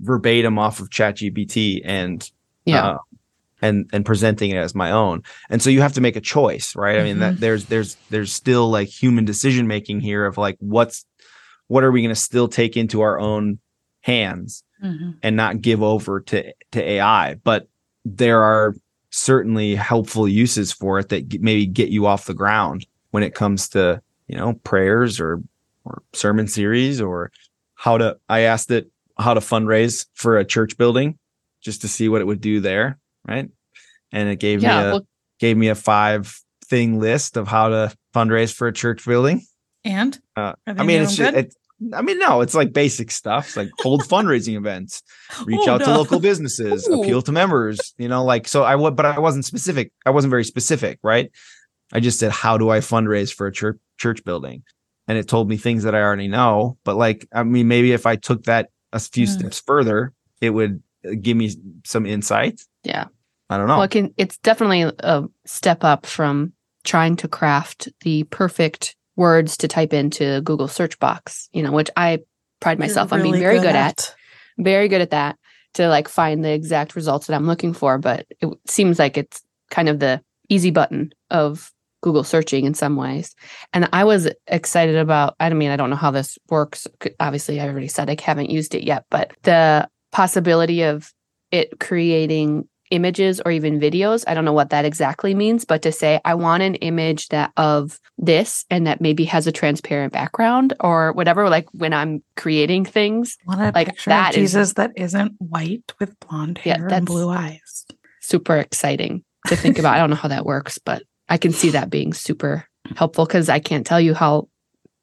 verbatim 0.01 0.59
off 0.59 0.81
of 0.81 0.89
ChatGPT 0.89 1.83
and 1.85 2.31
yeah. 2.65 2.87
Uh, 2.87 2.99
and 3.61 3.89
and 3.93 4.05
presenting 4.05 4.51
it 4.51 4.57
as 4.57 4.75
my 4.75 4.91
own. 4.91 5.23
And 5.49 5.63
so 5.63 5.71
you 5.71 5.81
have 5.81 5.95
to 5.95 6.01
make 6.01 6.17
a 6.17 6.21
choice, 6.21 6.77
right? 6.77 6.97
Mm-hmm. 6.97 7.01
I 7.01 7.05
mean 7.05 7.19
that 7.21 7.33
mm-hmm. 7.35 7.41
there's 7.41 7.65
there's 7.67 7.97
there's 8.11 8.33
still 8.33 8.71
like 8.71 8.89
human 8.89 9.25
decision 9.25 9.67
making 9.67 10.01
here 10.01 10.27
of 10.27 10.39
like 10.39 10.57
what's 10.61 11.05
what 11.69 11.83
are 11.83 11.91
we 11.91 12.03
going 12.03 12.15
to 12.15 12.21
still 12.21 12.49
take 12.49 12.77
into 12.77 13.01
our 13.01 13.19
own 13.19 13.59
hands 14.03 14.65
mm-hmm. 14.83 15.13
and 15.23 15.37
not 15.37 15.61
give 15.61 15.83
over 15.83 16.21
to 16.21 16.53
to 16.73 16.83
AI. 16.83 17.35
But 17.35 17.69
there 18.05 18.43
are 18.43 18.75
certainly 19.15 19.75
helpful 19.75 20.27
uses 20.27 20.73
for 20.73 20.99
it 20.99 21.09
that 21.09 21.41
maybe 21.41 21.67
get 21.67 21.89
you 21.89 22.07
off 22.07 22.27
the 22.27 22.35
ground 22.35 22.87
when 23.11 23.23
it 23.23 23.35
comes 23.35 23.69
to 23.69 24.01
you 24.27 24.37
know 24.37 24.55
prayers 24.65 25.21
or 25.21 25.41
or 25.85 26.03
sermon 26.13 26.49
series 26.49 27.01
or 27.01 27.31
how 27.75 27.97
to 27.97 28.17
i 28.29 28.41
asked 28.41 28.71
it 28.71 28.91
how 29.19 29.33
to 29.35 29.41
fundraise 29.41 30.07
for 30.15 30.39
a 30.39 30.45
church 30.45 30.77
building 30.77 31.17
just 31.61 31.81
to 31.81 31.89
see 31.89 32.09
what 32.09 32.21
it 32.21 32.25
would 32.25 32.41
do 32.41 32.61
there 32.61 32.99
right? 33.27 33.49
And 34.13 34.29
it 34.29 34.37
gave 34.37 34.63
yeah, 34.63 34.83
me 34.83 34.89
a 34.89 34.93
well, 34.93 35.07
gave 35.39 35.57
me 35.57 35.69
a 35.69 35.75
five 35.75 36.39
thing 36.65 37.01
list 37.01 37.37
of 37.37 37.49
how 37.49 37.69
to 37.69 37.97
fundraise 38.15 38.53
for 38.53 38.69
a 38.69 38.73
church 38.73 39.05
building. 39.05 39.45
And? 39.85 40.19
Uh, 40.37 40.55
i 40.67 40.83
mean 40.83 41.03
it's 41.03 41.17
just, 41.17 41.35
it, 41.37 41.55
I 41.93 42.03
mean, 42.03 42.19
no, 42.19 42.41
it's 42.41 42.55
like 42.55 42.73
basic 42.73 43.11
stuff. 43.11 43.49
It's 43.49 43.57
like 43.57 43.71
hold 43.79 44.03
fundraising 44.09 44.57
events, 44.57 45.03
reach 45.45 45.61
oh, 45.63 45.73
out 45.73 45.81
no. 45.81 45.87
to 45.87 45.99
local 45.99 46.21
businesses, 46.21 46.89
Ooh. 46.89 47.03
appeal 47.03 47.23
to 47.23 47.33
members, 47.33 47.95
you 47.99 48.09
know, 48.09 48.25
like 48.25 48.49
so 48.49 48.63
I 48.63 48.77
would 48.77 48.97
but 48.97 49.07
I 49.07 49.19
wasn't 49.19 49.45
specific. 49.45 49.93
I 50.07 50.11
wasn't 50.11 50.31
very 50.31 50.45
specific, 50.45 50.99
right? 51.03 51.31
I 51.93 52.01
just 52.01 52.19
said, 52.19 52.33
how 52.33 52.59
do 52.59 52.71
I 52.71 52.79
fundraise 52.79 53.33
for 53.33 53.47
a 53.47 53.53
church 53.53 53.79
church 53.99 54.25
building? 54.25 54.63
And 55.07 55.19
it 55.19 55.29
told 55.29 55.49
me 55.49 55.57
things 55.57 55.83
that 55.83 55.95
I 55.95 56.01
already 56.01 56.29
know. 56.29 56.79
But 56.85 56.97
like, 56.97 57.27
I 57.33 57.43
mean, 57.43 57.69
maybe 57.69 57.93
if 57.93 58.07
I 58.07 58.17
took 58.17 58.45
that 58.45 58.71
a 58.93 58.99
few 58.99 59.27
mm. 59.27 59.31
steps 59.31 59.61
further, 59.61 60.13
it 60.41 60.51
would 60.51 60.83
uh, 61.07 61.13
give 61.21 61.37
me 61.37 61.55
some 61.85 62.07
insight. 62.07 62.63
Yeah. 62.85 63.07
I 63.51 63.59
don't 63.59 63.67
know. 63.67 63.75
Well, 63.75 63.83
it 63.83 63.91
can, 63.91 64.15
it's 64.17 64.39
definitely 64.39 64.83
a 64.83 65.25
step 65.45 65.85
up 65.85 66.07
from 66.07 66.55
trying 66.85 67.17
to 67.17 67.29
craft 67.29 67.89
the 68.01 68.25
perfect 68.25 68.97
words 69.17 69.57
to 69.59 69.69
type 69.69 69.93
into 69.93 70.41
Google 70.43 70.69
search 70.69 70.99
box, 70.99 71.49
you 71.53 71.63
know, 71.63 71.73
which 71.73 71.91
I 71.97 72.21
pride 72.61 72.79
myself 72.79 73.13
really 73.13 73.29
on 73.29 73.33
being 73.33 73.43
very 73.43 73.57
good, 73.57 73.63
good 73.63 73.77
at. 73.77 73.99
at. 74.01 74.15
Very 74.59 74.89
good 74.89 75.01
at 75.01 75.11
that 75.11 75.37
to 75.75 75.89
like 75.89 76.09
find 76.09 76.45
the 76.45 76.53
exact 76.53 76.97
results 76.97 77.27
that 77.27 77.35
I'm 77.35 77.47
looking 77.47 77.73
for. 77.73 77.99
But 77.99 78.27
it 78.41 78.49
seems 78.67 78.99
like 78.99 79.17
it's 79.17 79.43
kind 79.71 79.89
of 79.89 79.99
the 79.99 80.23
easy 80.49 80.71
button 80.71 81.13
of 81.31 81.73
Google 82.03 82.25
searching 82.25 82.65
in 82.65 82.75
some 82.75 82.97
ways. 82.97 83.35
And 83.73 83.89
I 83.93 84.05
was 84.05 84.29
excited 84.47 84.97
about, 84.97 85.35
I 85.41 85.49
mean, 85.51 85.71
I 85.71 85.77
don't 85.77 85.91
know 85.91 85.97
how 85.97 86.11
this 86.11 86.39
works. 86.51 86.87
Obviously, 87.19 87.61
I 87.61 87.69
already 87.69 87.89
said 87.89 88.11
I 88.11 88.17
haven't 88.21 88.51
used 88.51 88.75
it 88.75 88.85
yet, 88.85 89.07
but 89.11 89.33
the 89.43 89.89
possibility 90.13 90.83
of 90.83 91.13
it 91.51 91.81
creating 91.81 92.69
images 92.95 93.41
or 93.45 93.51
even 93.51 93.81
videos. 93.81 94.25
I 94.27 94.35
don't 94.35 94.45
know 94.45 94.53
what 94.53 94.71
that 94.71 94.85
exactly 94.85 95.35
means, 95.35 95.65
but 95.65 95.83
to 95.83 95.93
say 95.93 96.21
I 96.25 96.35
want 96.35 96.63
an 96.63 96.77
image 96.77 97.29
that 97.29 97.53
of 97.57 98.01
this 98.17 98.65
and 98.71 98.87
that 98.87 99.01
maybe 99.01 99.25
has 99.25 99.47
a 99.47 99.53
transparent 99.53 100.13
background 100.13 100.75
or 100.81 101.13
whatever. 101.13 101.51
Like 101.51 101.67
when 101.73 101.93
I'm 101.93 102.23
creating 102.37 102.85
things, 102.85 103.37
like 103.47 103.97
that 104.05 104.35
Jesus 104.35 104.69
is, 104.69 104.75
that 104.75 104.93
isn't 104.97 105.35
white 105.39 105.93
with 105.99 106.19
blonde 106.21 106.59
hair 106.59 106.87
yeah, 106.89 106.97
and 106.97 107.07
blue 107.07 107.29
eyes. 107.29 107.85
Super 108.21 108.57
exciting 108.57 109.25
to 109.49 109.57
think 109.57 109.79
about. 109.79 109.95
I 109.95 109.99
don't 109.99 110.11
know 110.11 110.17
how 110.17 110.29
that 110.29 110.47
works, 110.47 110.79
but 110.79 111.03
I 111.29 111.37
can 111.37 111.53
see 111.53 111.71
that 111.71 111.91
being 111.91 112.13
super 112.15 112.67
helpful 112.97 113.27
because 113.27 113.49
I 113.49 113.59
can't 113.59 113.87
tell 113.87 114.01
you 114.01 114.15
how 114.15 114.49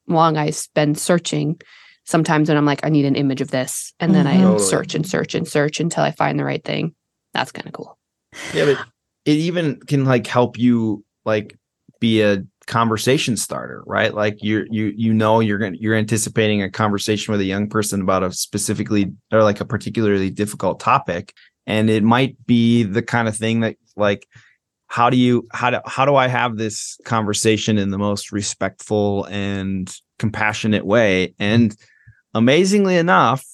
long 0.08 0.38
I 0.38 0.52
spend 0.52 0.98
searching 0.98 1.60
sometimes 2.06 2.50
when 2.50 2.58
I'm 2.58 2.66
like, 2.66 2.86
I 2.86 2.90
need 2.90 3.06
an 3.06 3.16
image 3.16 3.42
of 3.42 3.52
this. 3.52 3.94
And 4.00 4.16
then 4.16 4.26
mm-hmm. 4.26 4.56
I 4.56 4.58
search 4.58 4.96
and 4.96 5.08
search 5.08 5.36
and 5.36 5.48
search 5.48 5.80
until 5.80 6.04
I 6.04 6.12
find 6.12 6.40
the 6.40 6.46
right 6.46 6.64
thing 6.64 6.96
that's 7.34 7.52
kind 7.52 7.68
of 7.68 7.74
cool. 7.74 7.98
Yeah, 8.54 8.66
but 8.66 8.86
it 9.26 9.38
even 9.38 9.80
can 9.82 10.06
like 10.06 10.28
help 10.28 10.58
you 10.58 11.04
like 11.26 11.58
be 12.00 12.22
a 12.22 12.44
conversation 12.68 13.38
starter, 13.38 13.84
right? 13.86 14.14
Like 14.14 14.44
you 14.44 14.66
you 14.70 14.94
you 14.96 15.14
know 15.14 15.40
you're 15.40 15.58
going 15.58 15.76
you're 15.80 15.96
anticipating 15.96 16.62
a 16.62 16.70
conversation 16.70 17.32
with 17.32 17.42
a 17.42 17.46
young 17.46 17.70
person 17.70 18.02
about 18.02 18.24
a 18.24 18.32
specifically 18.32 19.12
or 19.32 19.44
like 19.44 19.60
a 19.60 19.66
particularly 19.66 20.30
difficult 20.30 20.80
topic 20.80 21.34
and 21.68 21.90
it 21.90 22.04
might 22.04 22.36
be 22.46 22.84
the 22.84 23.02
kind 23.02 23.28
of 23.28 23.38
thing 23.38 23.62
that 23.62 23.78
like 23.96 24.28
how 24.88 25.10
do 25.10 25.18
you 25.18 25.48
how 25.54 25.70
do 25.70 25.80
how 25.86 26.06
do 26.06 26.16
I 26.16 26.28
have 26.28 26.58
this 26.58 26.98
conversation 27.06 27.78
in 27.78 27.92
the 27.92 27.98
most 27.98 28.32
respectful 28.32 29.26
and 29.26 29.94
compassionate 30.20 30.86
way 30.86 31.34
and 31.40 31.76
amazingly 32.34 32.98
enough 32.98 33.46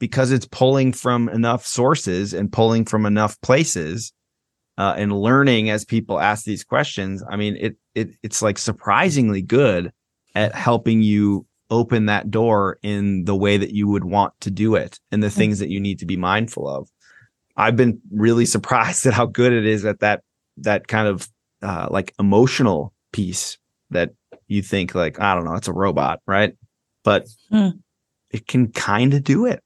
because 0.00 0.32
it's 0.32 0.46
pulling 0.46 0.92
from 0.92 1.28
enough 1.28 1.64
sources 1.64 2.34
and 2.34 2.50
pulling 2.50 2.84
from 2.84 3.06
enough 3.06 3.40
places 3.42 4.12
uh, 4.78 4.94
and 4.96 5.12
learning 5.12 5.70
as 5.70 5.84
people 5.84 6.18
ask 6.18 6.44
these 6.44 6.64
questions. 6.64 7.22
I 7.30 7.36
mean, 7.36 7.56
it 7.60 7.76
it 7.94 8.10
it's 8.24 8.42
like 8.42 8.58
surprisingly 8.58 9.42
good 9.42 9.92
at 10.34 10.54
helping 10.54 11.02
you 11.02 11.46
open 11.70 12.06
that 12.06 12.30
door 12.30 12.78
in 12.82 13.24
the 13.24 13.36
way 13.36 13.56
that 13.56 13.72
you 13.72 13.86
would 13.86 14.04
want 14.04 14.32
to 14.40 14.50
do 14.50 14.74
it 14.74 14.98
and 15.12 15.22
the 15.22 15.28
mm-hmm. 15.28 15.36
things 15.36 15.58
that 15.60 15.68
you 15.68 15.78
need 15.78 16.00
to 16.00 16.06
be 16.06 16.16
mindful 16.16 16.66
of. 16.66 16.88
I've 17.56 17.76
been 17.76 18.00
really 18.10 18.46
surprised 18.56 19.06
at 19.06 19.12
how 19.12 19.26
good 19.26 19.52
it 19.52 19.66
is 19.66 19.84
at 19.84 20.00
that 20.00 20.22
that 20.56 20.88
kind 20.88 21.06
of 21.06 21.28
uh, 21.62 21.88
like 21.90 22.14
emotional 22.18 22.94
piece 23.12 23.58
that 23.90 24.10
you 24.48 24.62
think 24.62 24.94
like 24.94 25.20
I 25.20 25.34
don't 25.34 25.44
know, 25.44 25.54
it's 25.54 25.68
a 25.68 25.74
robot, 25.74 26.20
right? 26.26 26.54
But 27.04 27.26
mm. 27.52 27.78
it 28.30 28.46
can 28.46 28.72
kind 28.72 29.12
of 29.12 29.24
do 29.24 29.44
it. 29.44 29.62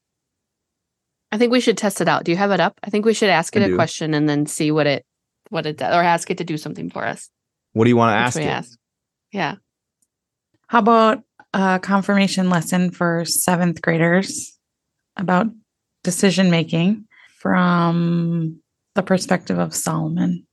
I 1.34 1.36
think 1.36 1.50
we 1.50 1.58
should 1.58 1.76
test 1.76 2.00
it 2.00 2.06
out. 2.06 2.22
Do 2.22 2.30
you 2.30 2.36
have 2.36 2.52
it 2.52 2.60
up? 2.60 2.78
I 2.84 2.90
think 2.90 3.04
we 3.04 3.12
should 3.12 3.28
ask 3.28 3.56
it 3.56 3.62
I 3.62 3.64
a 3.64 3.68
do. 3.70 3.74
question 3.74 4.14
and 4.14 4.28
then 4.28 4.46
see 4.46 4.70
what 4.70 4.86
it 4.86 5.04
what 5.48 5.66
it 5.66 5.78
does, 5.78 5.92
or 5.92 6.00
ask 6.00 6.30
it 6.30 6.38
to 6.38 6.44
do 6.44 6.56
something 6.56 6.90
for 6.90 7.04
us. 7.04 7.28
What 7.72 7.86
do 7.86 7.90
you 7.90 7.96
want 7.96 8.12
to 8.12 8.18
ask 8.18 8.36
it? 8.38 8.44
Ask? 8.44 8.78
Yeah. 9.32 9.56
How 10.68 10.78
about 10.78 11.24
a 11.52 11.80
confirmation 11.82 12.50
lesson 12.50 12.92
for 12.92 13.24
seventh 13.24 13.82
graders 13.82 14.56
about 15.16 15.48
decision 16.04 16.50
making 16.52 17.08
from 17.40 18.60
the 18.94 19.02
perspective 19.02 19.58
of 19.58 19.74
Solomon? 19.74 20.46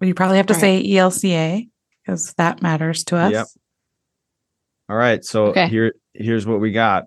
Well, 0.00 0.08
you 0.08 0.14
probably 0.14 0.38
have 0.38 0.46
to 0.46 0.54
All 0.54 0.60
say 0.60 0.76
right. 0.76 0.86
ELCA 0.86 1.68
because 2.02 2.32
that 2.38 2.62
matters 2.62 3.04
to 3.04 3.16
us. 3.16 3.32
Yep. 3.32 3.46
All 4.88 4.96
right. 4.96 5.22
So 5.22 5.48
okay. 5.48 5.68
here 5.68 5.92
here's 6.14 6.46
what 6.46 6.58
we 6.58 6.72
got. 6.72 7.04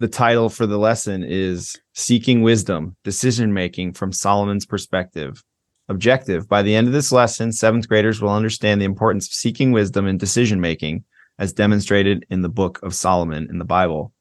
The 0.00 0.08
title 0.08 0.48
for 0.48 0.66
the 0.66 0.78
lesson 0.78 1.24
is 1.24 1.76
Seeking 1.94 2.42
Wisdom, 2.42 2.96
Decision 3.02 3.52
Making 3.52 3.92
from 3.92 4.12
Solomon's 4.12 4.64
Perspective. 4.64 5.42
Objective 5.88 6.48
By 6.48 6.62
the 6.62 6.74
end 6.74 6.86
of 6.86 6.92
this 6.92 7.10
lesson, 7.10 7.50
seventh 7.50 7.88
graders 7.88 8.20
will 8.20 8.32
understand 8.32 8.80
the 8.80 8.84
importance 8.84 9.26
of 9.26 9.32
seeking 9.32 9.72
wisdom 9.72 10.06
and 10.06 10.20
decision 10.20 10.60
making 10.60 11.04
as 11.38 11.52
demonstrated 11.52 12.24
in 12.30 12.42
the 12.42 12.48
book 12.48 12.78
of 12.82 12.94
Solomon 12.94 13.48
in 13.50 13.58
the 13.58 13.64
Bible. 13.64 14.12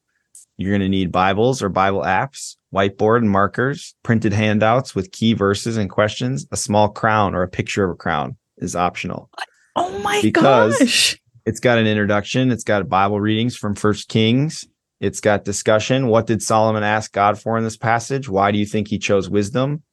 You're 0.55 0.71
going 0.71 0.81
to 0.81 0.89
need 0.89 1.11
Bibles 1.11 1.61
or 1.61 1.69
Bible 1.69 2.01
apps, 2.01 2.55
whiteboard 2.73 3.17
and 3.17 3.29
markers, 3.29 3.95
printed 4.01 4.33
handouts 4.33 4.95
with 4.95 5.11
key 5.11 5.33
verses 5.33 5.77
and 5.77 5.89
questions. 5.89 6.47
A 6.51 6.57
small 6.57 6.89
crown 6.89 7.35
or 7.35 7.43
a 7.43 7.47
picture 7.47 7.83
of 7.83 7.91
a 7.91 7.95
crown 7.95 8.37
is 8.57 8.75
optional. 8.75 9.29
Oh 9.75 9.99
my 9.99 10.21
because 10.23 10.79
gosh. 10.79 11.21
It's 11.45 11.59
got 11.61 11.77
an 11.77 11.87
introduction, 11.87 12.51
it's 12.51 12.65
got 12.65 12.89
Bible 12.89 13.21
readings 13.21 13.55
from 13.55 13.73
First 13.73 14.09
Kings, 14.09 14.65
it's 14.99 15.19
got 15.19 15.45
discussion. 15.45 16.07
What 16.07 16.27
did 16.27 16.41
Solomon 16.41 16.83
ask 16.83 17.11
God 17.11 17.39
for 17.39 17.57
in 17.57 17.63
this 17.63 17.77
passage? 17.77 18.27
Why 18.27 18.51
do 18.51 18.57
you 18.57 18.65
think 18.65 18.87
he 18.87 18.97
chose 18.97 19.29
wisdom? 19.29 19.83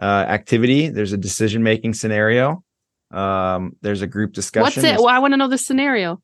Uh, 0.00 0.24
activity. 0.28 0.88
There's 0.88 1.12
a 1.12 1.16
decision 1.16 1.62
making 1.62 1.94
scenario. 1.94 2.62
Um, 3.10 3.76
there's 3.80 4.02
a 4.02 4.06
group 4.06 4.32
discussion. 4.32 4.82
What's 4.82 4.94
it? 4.94 4.96
Well, 4.98 5.08
I 5.08 5.18
want 5.18 5.32
to 5.32 5.36
know 5.36 5.48
the 5.48 5.58
scenario. 5.58 6.20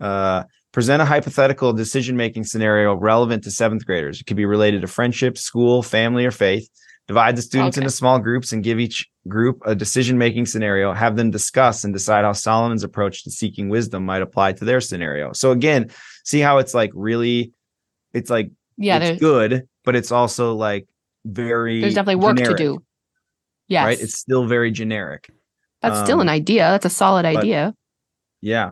Uh, 0.00 0.44
present 0.72 1.00
a 1.00 1.04
hypothetical 1.04 1.72
decision 1.72 2.16
making 2.16 2.44
scenario 2.44 2.94
relevant 2.94 3.44
to 3.44 3.50
seventh 3.50 3.86
graders. 3.86 4.20
It 4.20 4.24
could 4.24 4.36
be 4.36 4.44
related 4.44 4.80
to 4.82 4.88
friendship, 4.88 5.38
school, 5.38 5.82
family, 5.82 6.26
or 6.26 6.30
faith. 6.30 6.68
Divide 7.06 7.36
the 7.36 7.42
students 7.42 7.76
okay. 7.76 7.84
into 7.84 7.94
small 7.94 8.18
groups 8.18 8.52
and 8.52 8.64
give 8.64 8.80
each 8.80 9.10
group 9.28 9.60
a 9.66 9.74
decision 9.74 10.16
making 10.16 10.46
scenario. 10.46 10.92
Have 10.94 11.16
them 11.16 11.30
discuss 11.30 11.84
and 11.84 11.92
decide 11.92 12.24
how 12.24 12.32
Solomon's 12.32 12.82
approach 12.82 13.24
to 13.24 13.30
seeking 13.30 13.68
wisdom 13.68 14.06
might 14.06 14.22
apply 14.22 14.52
to 14.54 14.64
their 14.64 14.80
scenario. 14.80 15.32
So, 15.34 15.50
again, 15.50 15.90
see 16.24 16.40
how 16.40 16.58
it's 16.58 16.72
like 16.72 16.90
really 16.94 17.52
it's 18.14 18.30
like 18.30 18.50
yeah 18.76 18.98
it's 18.98 19.20
good 19.20 19.68
but 19.84 19.94
it's 19.94 20.10
also 20.10 20.54
like 20.54 20.88
very 21.24 21.80
there's 21.80 21.94
definitely 21.94 22.24
work 22.24 22.36
generic, 22.36 22.56
to 22.56 22.62
do 22.62 22.84
yes 23.68 23.84
right 23.84 24.00
it's 24.00 24.18
still 24.18 24.46
very 24.46 24.70
generic 24.70 25.30
that's 25.82 25.98
um, 25.98 26.04
still 26.04 26.20
an 26.20 26.28
um, 26.28 26.34
idea 26.34 26.70
that's 26.70 26.86
a 26.86 26.90
solid 26.90 27.24
idea 27.24 27.74
yeah 28.40 28.70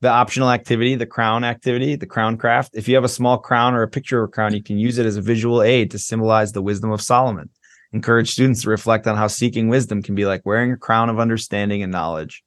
the 0.00 0.08
optional 0.08 0.50
activity 0.50 0.94
the 0.94 1.06
crown 1.06 1.44
activity 1.44 1.96
the 1.96 2.06
crown 2.06 2.36
craft 2.36 2.70
if 2.74 2.88
you 2.88 2.94
have 2.94 3.04
a 3.04 3.08
small 3.08 3.38
crown 3.38 3.74
or 3.74 3.82
a 3.82 3.88
picture 3.88 4.22
of 4.22 4.28
a 4.28 4.32
crown 4.32 4.54
you 4.54 4.62
can 4.62 4.78
use 4.78 4.98
it 4.98 5.06
as 5.06 5.16
a 5.16 5.22
visual 5.22 5.62
aid 5.62 5.90
to 5.90 5.98
symbolize 5.98 6.52
the 6.52 6.62
wisdom 6.62 6.90
of 6.90 7.00
solomon 7.00 7.48
encourage 7.92 8.30
students 8.30 8.62
to 8.62 8.70
reflect 8.70 9.06
on 9.06 9.16
how 9.16 9.26
seeking 9.26 9.68
wisdom 9.68 10.02
can 10.02 10.14
be 10.14 10.26
like 10.26 10.44
wearing 10.44 10.72
a 10.72 10.76
crown 10.76 11.08
of 11.08 11.18
understanding 11.18 11.82
and 11.82 11.92
knowledge 11.92 12.42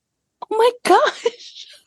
oh 0.49 0.57
my 0.57 0.71
gosh 0.83 1.67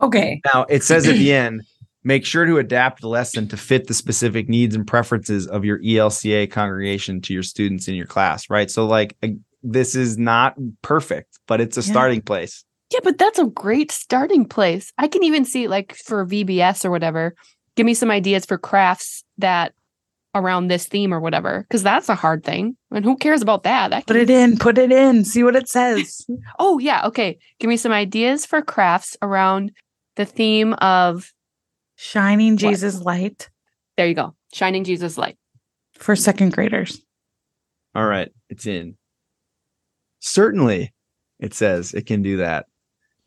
Okay. 0.00 0.40
Now 0.44 0.64
it 0.68 0.84
says 0.84 1.06
at 1.06 1.16
the 1.16 1.32
end, 1.34 1.62
make 2.04 2.24
sure 2.24 2.44
to 2.44 2.58
adapt 2.58 3.00
the 3.00 3.08
lesson 3.08 3.48
to 3.48 3.56
fit 3.56 3.86
the 3.86 3.94
specific 3.94 4.48
needs 4.48 4.74
and 4.74 4.86
preferences 4.86 5.46
of 5.46 5.64
your 5.64 5.78
ELCA 5.80 6.50
congregation 6.50 7.20
to 7.22 7.34
your 7.34 7.42
students 7.42 7.88
in 7.88 7.94
your 7.94 8.06
class, 8.06 8.48
right? 8.48 8.70
So 8.70 8.86
like 8.86 9.16
this 9.62 9.94
is 9.94 10.16
not 10.16 10.54
perfect, 10.82 11.38
but 11.46 11.60
it's 11.60 11.76
a 11.76 11.80
yeah. 11.80 11.90
starting 11.90 12.22
place. 12.22 12.64
Yeah, 12.90 13.00
but 13.04 13.18
that's 13.18 13.38
a 13.38 13.46
great 13.46 13.90
starting 13.90 14.46
place. 14.46 14.92
I 14.98 15.08
can 15.08 15.22
even 15.24 15.44
see 15.44 15.68
like 15.68 15.94
for 15.94 16.24
VBS 16.24 16.84
or 16.84 16.90
whatever, 16.90 17.34
give 17.76 17.86
me 17.86 17.94
some 17.94 18.10
ideas 18.10 18.46
for 18.46 18.58
crafts 18.58 19.24
that 19.38 19.74
around 20.34 20.68
this 20.68 20.86
theme 20.86 21.12
or 21.12 21.20
whatever 21.20 21.62
because 21.62 21.82
that's 21.82 22.08
a 22.10 22.14
hard 22.14 22.44
thing 22.44 22.76
and 22.90 23.04
who 23.04 23.16
cares 23.16 23.40
about 23.40 23.62
that, 23.62 23.90
that 23.90 24.06
put 24.06 24.14
it 24.14 24.28
in 24.28 24.58
put 24.58 24.76
it 24.76 24.92
in 24.92 25.24
see 25.24 25.42
what 25.42 25.56
it 25.56 25.66
says 25.66 26.24
oh 26.58 26.78
yeah 26.78 27.04
okay 27.06 27.38
give 27.58 27.68
me 27.68 27.78
some 27.78 27.90
ideas 27.90 28.44
for 28.44 28.60
crafts 28.60 29.16
around 29.22 29.72
the 30.18 30.26
theme 30.26 30.74
of 30.74 31.32
shining 31.96 32.52
what? 32.52 32.58
Jesus 32.58 33.00
light. 33.00 33.48
There 33.96 34.06
you 34.06 34.14
go. 34.14 34.34
Shining 34.52 34.84
Jesus 34.84 35.16
light. 35.16 35.36
For 35.94 36.14
second 36.14 36.52
graders. 36.52 37.00
All 37.94 38.06
right, 38.06 38.30
it's 38.48 38.66
in. 38.66 38.96
Certainly, 40.20 40.92
it 41.40 41.54
says 41.54 41.94
it 41.94 42.06
can 42.06 42.22
do 42.22 42.38
that. 42.38 42.66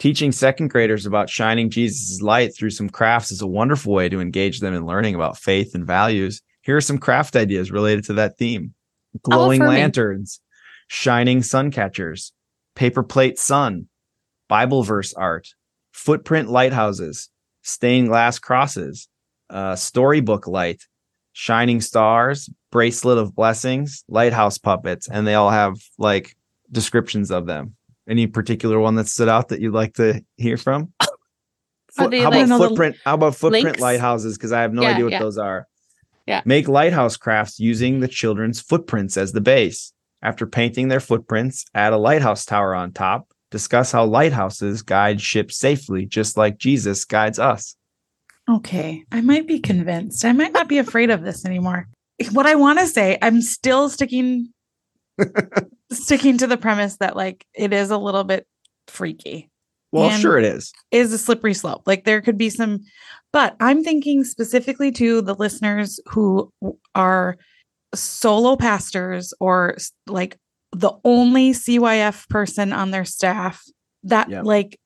Teaching 0.02 0.32
second 0.32 0.70
graders 0.70 1.06
about 1.06 1.30
shining 1.30 1.70
Jesus' 1.70 2.24
light 2.24 2.56
through 2.56 2.72
some 2.72 2.90
crafts 2.90 3.32
is 3.32 3.44
a 3.44 3.46
wonderful 3.46 3.94
way 3.94 4.10
to 4.10 4.20
engage 4.20 4.60
them 4.60 4.74
in 4.74 4.88
learning 4.88 5.14
about 5.14 5.38
faith 5.38 5.76
and 5.76 5.86
values. 5.86 6.42
Here 6.64 6.76
are 6.76 6.82
some 6.82 6.98
craft 6.98 7.36
ideas 7.36 7.70
related 7.70 8.06
to 8.06 8.14
that 8.14 8.36
theme 8.36 8.74
glowing 9.22 9.60
lanterns, 9.60 10.42
shining 10.88 11.44
sun 11.44 11.70
catchers, 11.70 12.34
paper 12.74 13.04
plate 13.04 13.38
sun, 13.38 13.90
Bible 14.48 14.82
verse 14.82 15.14
art, 15.14 15.50
footprint 15.92 16.50
lighthouses, 16.50 17.30
stained 17.62 18.08
glass 18.08 18.40
crosses, 18.40 19.08
uh, 19.52 19.76
storybook 19.76 20.48
light, 20.48 20.82
shining 21.34 21.80
stars, 21.80 22.50
bracelet 22.72 23.20
of 23.20 23.36
blessings, 23.36 24.04
lighthouse 24.08 24.58
puppets, 24.58 25.08
and 25.08 25.28
they 25.28 25.36
all 25.36 25.52
have 25.52 25.76
like 26.00 26.36
descriptions 26.72 27.30
of 27.30 27.46
them. 27.46 27.76
Any 28.10 28.28
particular 28.28 28.80
one 28.80 28.96
that 28.96 29.08
stood 29.08 29.30
out 29.30 29.50
that 29.50 29.62
you'd 29.62 29.74
like 29.74 29.96
to 29.96 30.24
hear 30.38 30.58
from? 30.58 30.94
Foot, 31.94 32.14
how, 32.14 32.30
like 32.32 32.46
about 32.46 32.58
footprint, 32.58 32.96
how 33.04 33.16
about 33.16 33.36
footprint 33.36 33.66
links? 33.66 33.82
lighthouses? 33.82 34.38
Because 34.38 34.54
I 34.54 34.62
have 34.62 34.74
no 34.74 34.82
yeah, 34.82 34.92
idea 34.92 35.04
what 35.04 35.12
yeah. 35.12 35.20
those 35.20 35.38
are. 35.38 35.68
Yeah. 36.26 36.42
Make 36.46 36.70
lighthouse 36.70 37.18
crafts 37.18 37.60
using 37.60 38.00
the 38.00 38.08
children's 38.08 38.62
footprints 38.62 39.18
as 39.18 39.34
the 39.34 39.42
base. 39.42 39.92
After 40.22 40.48
painting 40.48 40.88
their 40.88 41.02
footprints, 41.02 41.66
add 41.74 41.92
a 41.92 41.98
lighthouse 41.98 42.46
tower 42.46 42.74
on 42.74 42.94
top 42.94 43.28
discuss 43.52 43.92
how 43.92 44.06
lighthouses 44.06 44.82
guide 44.82 45.22
ships 45.22 45.58
safely, 45.58 46.06
just 46.06 46.38
like 46.38 46.58
Jesus 46.58 47.06
guides 47.06 47.38
us. 47.38 47.76
Okay, 48.50 49.04
I 49.12 49.22
might 49.22 49.48
be 49.48 49.60
convinced. 49.60 50.26
I 50.26 50.32
might 50.32 50.54
not 50.54 50.68
be 50.68 50.80
afraid 50.80 51.12
of 51.12 51.22
this 51.22 51.46
anymore. 51.46 51.88
What 52.32 52.48
I 52.48 52.56
want 52.56 52.80
to 52.80 52.88
say, 52.88 53.18
I'm 53.22 53.42
still 53.42 53.90
sticking 53.90 54.52
sticking 55.91 56.38
to 56.38 56.47
the 56.47 56.58
premise 56.58 56.97
that 56.97 57.15
like 57.15 57.45
it 57.54 57.73
is 57.73 57.91
a 57.91 57.97
little 57.97 58.23
bit 58.23 58.47
freaky. 58.88 59.49
Well, 59.91 60.10
sure 60.12 60.38
it 60.38 60.45
is. 60.45 60.71
Is 60.91 61.12
a 61.12 61.17
slippery 61.17 61.54
slope. 61.54 61.84
Like 61.86 62.06
there 62.06 62.21
could 62.21 62.38
be 62.38 62.49
some 62.49 62.80
but 63.34 63.56
I'm 63.60 63.84
thinking 63.84 64.23
specifically 64.23 64.91
to 64.93 65.21
the 65.21 65.36
listeners 65.36 65.99
who 66.08 66.51
are 66.95 67.38
solo 67.93 68.56
pastors 68.56 69.34
or 69.39 69.77
like 70.08 70.38
the 70.73 70.93
only 71.04 71.51
CYF 71.51 72.27
person 72.30 72.73
on 72.73 72.91
their 72.91 73.06
staff 73.06 73.63
that 74.04 74.30
yep. 74.30 74.45
like 74.45 74.77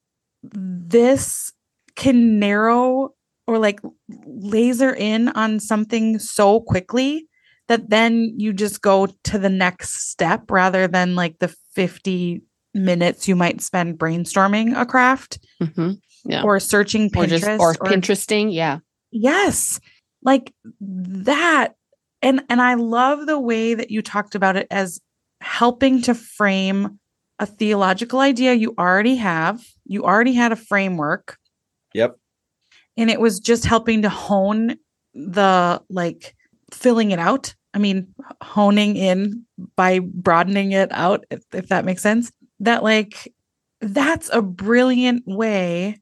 this 0.44 1.52
can 1.96 2.40
narrow 2.40 3.14
or 3.48 3.58
like 3.58 3.80
laser 4.26 4.94
in 4.94 5.30
on 5.30 5.60
something 5.60 6.20
so 6.20 6.60
quickly 6.60 7.28
that 7.68 7.90
then 7.90 8.34
you 8.38 8.54
just 8.54 8.82
go 8.82 9.08
to 9.24 9.40
the 9.40 9.50
next 9.50 10.10
step 10.10 10.50
rather 10.52 10.88
than 10.88 11.16
like 11.16 11.40
the 11.40 11.54
50 11.74 12.42
minutes 12.74 13.28
you 13.28 13.36
might 13.36 13.62
spend 13.62 13.98
brainstorming 13.98 14.80
a 14.80 14.86
craft 14.86 15.40
mm-hmm. 15.62 15.94
yeah. 16.26 16.44
or 16.44 16.60
searching 16.60 17.10
Pinterest 17.10 17.36
or, 17.36 17.40
just, 17.40 17.62
or, 17.62 17.70
or 17.72 17.90
Pinteresting. 17.90 18.54
Yeah. 18.54 18.80
Yes. 19.12 19.80
Like 20.22 20.54
that. 20.82 21.76
And 22.22 22.44
and 22.50 22.62
I 22.62 22.74
love 22.74 23.28
the 23.28 23.40
way 23.40 23.74
that 23.74 23.92
you 23.92 24.02
talked 24.02 24.36
about 24.36 24.58
it 24.58 24.68
as 24.72 25.00
helping 25.42 26.02
to 26.04 26.16
frame 26.16 27.00
a 27.40 27.46
theological 27.46 28.20
idea 28.20 28.54
you 28.54 28.74
already 28.78 29.16
have. 29.16 29.64
You 29.86 30.04
already 30.04 30.34
had 30.34 30.52
a 30.52 30.56
framework. 30.56 31.38
Yep. 31.94 32.18
And 32.98 33.10
it 33.10 33.20
was 33.20 33.40
just 33.40 33.66
helping 33.66 34.02
to 34.04 34.10
hone 34.10 34.78
the 35.14 35.82
like 35.90 36.36
filling 36.76 37.12
it 37.12 37.20
out. 37.20 37.56
I 37.74 37.80
mean, 37.80 38.14
honing 38.42 38.96
in 38.96 39.46
by 39.76 40.00
broadening 40.00 40.72
it 40.72 40.90
out, 40.92 41.26
if, 41.30 41.44
if 41.54 41.68
that 41.70 41.86
makes 41.86 42.02
sense. 42.02 42.32
That 42.60 42.84
like 42.84 43.34
that's 43.82 44.30
a 44.32 44.42
brilliant 44.42 45.24
way 45.26 46.00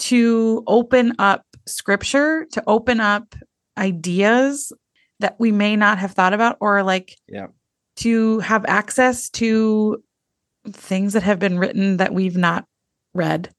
to 0.00 0.64
open 0.66 1.14
up 1.18 1.44
scripture, 1.66 2.46
to 2.52 2.62
open 2.66 3.00
up 3.00 3.34
ideas 3.78 4.72
that 5.20 5.36
we 5.38 5.52
may 5.52 5.76
not 5.76 5.98
have 5.98 6.12
thought 6.12 6.34
about 6.34 6.56
or 6.60 6.82
like 6.82 7.16
yeah 7.28 7.46
to 7.96 8.38
have 8.40 8.64
access 8.66 9.28
to 9.30 10.02
things 10.70 11.12
that 11.12 11.22
have 11.22 11.38
been 11.38 11.58
written 11.58 11.98
that 11.98 12.14
we've 12.14 12.36
not 12.36 12.64
read. 13.14 13.50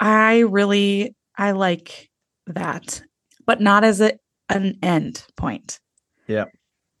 I 0.00 0.40
really 0.40 1.14
I 1.36 1.52
like 1.52 2.10
that, 2.46 3.02
but 3.46 3.60
not 3.60 3.84
as 3.84 4.00
a 4.00 4.18
an 4.48 4.78
end 4.82 5.24
point. 5.36 5.80
Yeah. 6.26 6.46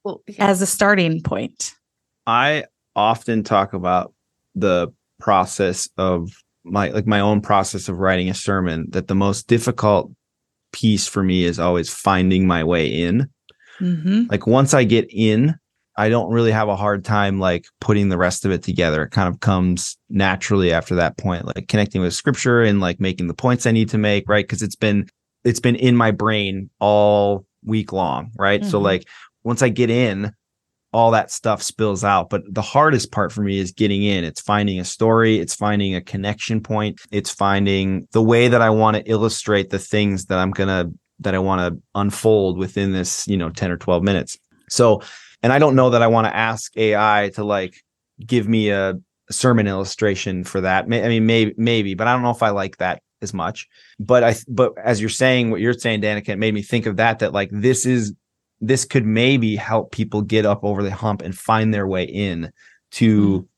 Well, 0.04 0.22
yeah. 0.26 0.46
as 0.46 0.62
a 0.62 0.66
starting 0.66 1.22
point. 1.22 1.74
I 2.26 2.64
often 2.96 3.42
talk 3.42 3.72
about 3.72 4.12
the 4.54 4.88
process 5.18 5.88
of 5.96 6.30
my 6.64 6.88
like 6.88 7.06
my 7.06 7.20
own 7.20 7.40
process 7.40 7.88
of 7.88 7.98
writing 7.98 8.28
a 8.28 8.34
sermon 8.34 8.86
that 8.90 9.08
the 9.08 9.14
most 9.14 9.48
difficult 9.48 10.10
piece 10.72 11.06
for 11.06 11.22
me 11.22 11.44
is 11.44 11.58
always 11.58 11.90
finding 11.90 12.46
my 12.46 12.64
way 12.64 12.86
in. 12.86 13.28
Mm-hmm. 13.80 14.24
Like 14.30 14.46
once 14.46 14.74
I 14.74 14.84
get 14.84 15.06
in, 15.10 15.54
I 15.96 16.08
don't 16.08 16.32
really 16.32 16.50
have 16.50 16.68
a 16.68 16.76
hard 16.76 17.04
time 17.04 17.38
like 17.38 17.66
putting 17.80 18.08
the 18.08 18.18
rest 18.18 18.44
of 18.44 18.50
it 18.50 18.62
together. 18.62 19.04
It 19.04 19.10
kind 19.10 19.28
of 19.28 19.40
comes 19.40 19.96
naturally 20.08 20.72
after 20.72 20.94
that 20.96 21.16
point, 21.16 21.46
like 21.46 21.68
connecting 21.68 22.00
with 22.00 22.14
scripture 22.14 22.62
and 22.62 22.80
like 22.80 22.98
making 22.98 23.28
the 23.28 23.34
points 23.34 23.66
I 23.66 23.70
need 23.70 23.88
to 23.90 23.98
make, 23.98 24.28
right? 24.28 24.44
Because 24.44 24.62
it's 24.62 24.76
been 24.76 25.06
it's 25.44 25.60
been 25.60 25.76
in 25.76 25.96
my 25.96 26.10
brain 26.10 26.70
all 26.80 27.46
week 27.64 27.92
long, 27.92 28.30
right? 28.36 28.60
Mm-hmm. 28.60 28.70
So 28.70 28.78
like 28.78 29.08
once 29.42 29.62
I 29.62 29.68
get 29.68 29.90
in, 29.90 30.32
all 30.92 31.10
that 31.10 31.30
stuff 31.30 31.60
spills 31.60 32.04
out. 32.04 32.30
But 32.30 32.42
the 32.48 32.62
hardest 32.62 33.10
part 33.10 33.32
for 33.32 33.42
me 33.42 33.58
is 33.58 33.72
getting 33.72 34.04
in. 34.04 34.22
It's 34.22 34.40
finding 34.40 34.78
a 34.78 34.84
story, 34.84 35.40
it's 35.40 35.54
finding 35.54 35.96
a 35.96 36.00
connection 36.00 36.60
point, 36.60 37.00
it's 37.10 37.30
finding 37.30 38.06
the 38.12 38.22
way 38.22 38.46
that 38.46 38.62
I 38.62 38.70
want 38.70 38.96
to 38.96 39.02
illustrate 39.10 39.70
the 39.70 39.78
things 39.80 40.26
that 40.26 40.38
I'm 40.38 40.52
going 40.52 40.68
to 40.68 40.96
that 41.20 41.34
I 41.34 41.40
want 41.40 41.60
to 41.60 41.82
unfold 41.94 42.58
within 42.58 42.92
this, 42.92 43.26
you 43.26 43.36
know, 43.36 43.50
10 43.50 43.70
or 43.70 43.76
12 43.76 44.02
minutes. 44.02 44.38
So, 44.68 45.02
and 45.42 45.52
I 45.52 45.58
don't 45.58 45.76
know 45.76 45.90
that 45.90 46.02
I 46.02 46.06
want 46.06 46.26
to 46.26 46.36
ask 46.36 46.76
AI 46.76 47.30
to 47.34 47.44
like 47.44 47.74
give 48.24 48.48
me 48.48 48.70
a 48.70 48.94
sermon 49.30 49.66
illustration 49.66 50.44
for 50.44 50.60
that. 50.60 50.84
I 50.84 50.86
mean, 50.86 51.26
maybe, 51.26 51.54
maybe, 51.56 51.94
but 51.94 52.06
I 52.06 52.12
don't 52.12 52.22
know 52.22 52.30
if 52.30 52.42
I 52.42 52.50
like 52.50 52.76
that 52.78 53.02
as 53.24 53.34
much. 53.34 53.66
But 53.98 54.22
I, 54.22 54.36
but 54.46 54.74
as 54.78 55.00
you're 55.00 55.10
saying, 55.10 55.50
what 55.50 55.60
you're 55.60 55.72
saying, 55.72 56.02
Danica, 56.02 56.28
it 56.28 56.38
made 56.38 56.54
me 56.54 56.62
think 56.62 56.86
of 56.86 56.94
that, 56.98 57.18
that 57.18 57.32
like 57.32 57.50
this 57.50 57.84
is, 57.86 58.14
this 58.60 58.84
could 58.84 59.04
maybe 59.04 59.56
help 59.56 59.90
people 59.90 60.22
get 60.22 60.46
up 60.46 60.62
over 60.62 60.84
the 60.84 60.92
hump 60.92 61.22
and 61.22 61.36
find 61.36 61.74
their 61.74 61.88
way 61.88 62.04
in 62.04 62.52
to 62.92 63.40
mm 63.40 63.48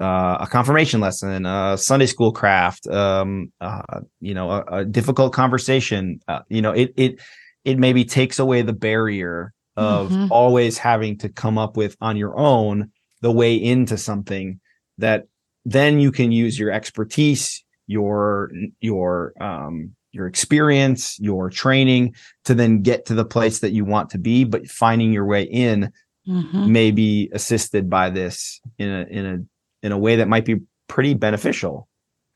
uh, 0.00 0.38
a 0.40 0.46
confirmation 0.46 1.00
lesson, 1.00 1.46
a 1.46 1.76
Sunday 1.76 2.06
school 2.06 2.32
craft, 2.32 2.86
um, 2.88 3.52
uh, 3.60 4.00
you 4.20 4.34
know, 4.34 4.50
a, 4.50 4.64
a 4.78 4.84
difficult 4.84 5.32
conversation. 5.32 6.20
Uh, 6.28 6.40
you 6.48 6.62
know, 6.62 6.72
it 6.72 6.92
it 6.96 7.20
it 7.64 7.78
maybe 7.78 8.04
takes 8.04 8.38
away 8.38 8.62
the 8.62 8.72
barrier 8.72 9.52
of 9.76 10.10
mm-hmm. 10.10 10.26
always 10.30 10.78
having 10.78 11.18
to 11.18 11.28
come 11.28 11.58
up 11.58 11.76
with 11.76 11.96
on 12.00 12.16
your 12.16 12.38
own 12.38 12.90
the 13.20 13.30
way 13.30 13.54
into 13.54 13.96
something 13.96 14.60
that 14.98 15.26
then 15.64 16.00
you 16.00 16.10
can 16.10 16.32
use 16.32 16.58
your 16.58 16.70
expertise, 16.70 17.64
your 17.92 18.50
your 18.80 19.34
um, 19.40 19.94
your 20.12 20.26
experience, 20.26 21.18
your 21.20 21.50
training 21.50 22.14
to 22.44 22.54
then 22.54 22.82
get 22.82 23.06
to 23.06 23.14
the 23.14 23.24
place 23.24 23.60
that 23.60 23.72
you 23.72 23.84
want 23.84 24.10
to 24.10 24.18
be, 24.18 24.44
but 24.44 24.66
finding 24.68 25.12
your 25.12 25.24
way 25.24 25.42
in 25.42 25.92
mm-hmm. 26.28 26.72
may 26.72 26.90
be 26.90 27.30
assisted 27.32 27.88
by 27.88 28.10
this 28.10 28.60
in 28.78 28.90
a 28.90 29.02
in 29.04 29.26
a 29.26 29.86
in 29.86 29.92
a 29.92 29.98
way 29.98 30.16
that 30.16 30.28
might 30.28 30.44
be 30.44 30.60
pretty 30.88 31.14
beneficial. 31.14 31.88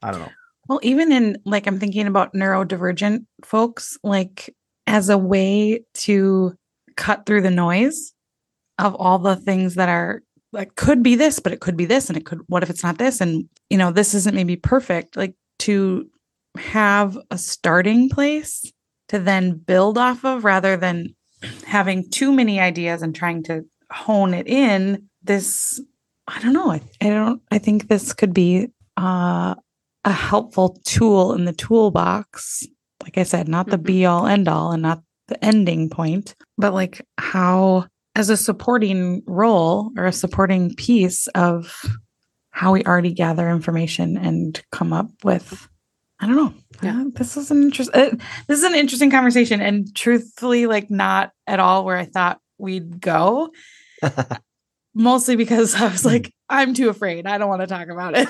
I 0.02 0.10
don't 0.10 0.20
know. 0.20 0.32
Well, 0.68 0.80
even 0.82 1.12
in 1.12 1.38
like 1.44 1.66
I'm 1.66 1.78
thinking 1.78 2.06
about 2.06 2.34
neurodivergent 2.34 3.26
folks, 3.44 3.98
like 4.02 4.54
as 4.86 5.08
a 5.08 5.18
way 5.18 5.82
to 5.94 6.54
cut 6.96 7.26
through 7.26 7.42
the 7.42 7.50
noise 7.50 8.14
of 8.78 8.94
all 8.94 9.18
the 9.18 9.36
things 9.36 9.74
that 9.74 9.88
are 9.88 10.22
like 10.52 10.74
could 10.74 11.02
be 11.02 11.14
this, 11.14 11.38
but 11.38 11.52
it 11.52 11.60
could 11.60 11.76
be 11.76 11.84
this, 11.84 12.08
and 12.08 12.16
it 12.16 12.24
could 12.24 12.40
what 12.46 12.62
if 12.62 12.70
it's 12.70 12.82
not 12.82 12.98
this? 12.98 13.20
And 13.20 13.48
you 13.70 13.76
know, 13.76 13.92
this 13.92 14.14
isn't 14.14 14.34
maybe 14.34 14.56
perfect. 14.56 15.16
Like 15.16 15.34
to 15.60 16.08
have 16.58 17.18
a 17.30 17.38
starting 17.38 18.08
place 18.08 18.70
to 19.08 19.18
then 19.18 19.52
build 19.52 19.98
off 19.98 20.24
of 20.24 20.44
rather 20.44 20.76
than 20.76 21.14
having 21.64 22.08
too 22.10 22.32
many 22.32 22.60
ideas 22.60 23.02
and 23.02 23.14
trying 23.14 23.42
to 23.44 23.64
hone 23.90 24.34
it 24.34 24.46
in. 24.46 25.08
This 25.22 25.80
I 26.28 26.40
don't 26.40 26.52
know. 26.52 26.72
I, 26.72 26.80
I 27.00 27.08
don't. 27.08 27.40
I 27.50 27.58
think 27.58 27.88
this 27.88 28.12
could 28.12 28.34
be 28.34 28.68
uh, 28.96 29.54
a 30.04 30.12
helpful 30.12 30.80
tool 30.84 31.34
in 31.34 31.44
the 31.44 31.52
toolbox. 31.52 32.64
Like 33.02 33.18
I 33.18 33.22
said, 33.22 33.48
not 33.48 33.66
the 33.66 33.76
mm-hmm. 33.76 33.86
be 33.86 34.06
all 34.06 34.26
end 34.26 34.48
all 34.48 34.72
and 34.72 34.82
not 34.82 35.02
the 35.28 35.42
ending 35.44 35.88
point, 35.88 36.34
but 36.58 36.74
like 36.74 37.04
how, 37.18 37.86
as 38.14 38.30
a 38.30 38.36
supporting 38.36 39.22
role 39.26 39.90
or 39.96 40.06
a 40.06 40.12
supporting 40.12 40.74
piece 40.74 41.26
of 41.28 41.80
how 42.56 42.72
we 42.72 42.82
already 42.84 43.12
gather 43.12 43.50
information 43.50 44.16
and 44.16 44.62
come 44.72 44.90
up 44.94 45.10
with. 45.22 45.68
I 46.18 46.26
don't 46.26 46.36
know. 46.36 46.54
Yeah, 46.82 47.02
uh, 47.02 47.04
this 47.12 47.36
is 47.36 47.50
an 47.50 47.62
interest. 47.62 47.90
Uh, 47.92 48.16
this 48.46 48.58
is 48.58 48.64
an 48.64 48.74
interesting 48.74 49.10
conversation, 49.10 49.60
and 49.60 49.94
truthfully, 49.94 50.66
like 50.66 50.90
not 50.90 51.32
at 51.46 51.60
all 51.60 51.84
where 51.84 51.98
I 51.98 52.06
thought 52.06 52.40
we'd 52.56 52.98
go. 52.98 53.50
mostly 54.94 55.36
because 55.36 55.74
I 55.74 55.88
was 55.88 56.06
like, 56.06 56.32
I'm 56.48 56.72
too 56.72 56.88
afraid. 56.88 57.26
I 57.26 57.36
don't 57.36 57.50
want 57.50 57.60
to 57.60 57.66
talk 57.66 57.88
about 57.88 58.16
it. 58.16 58.28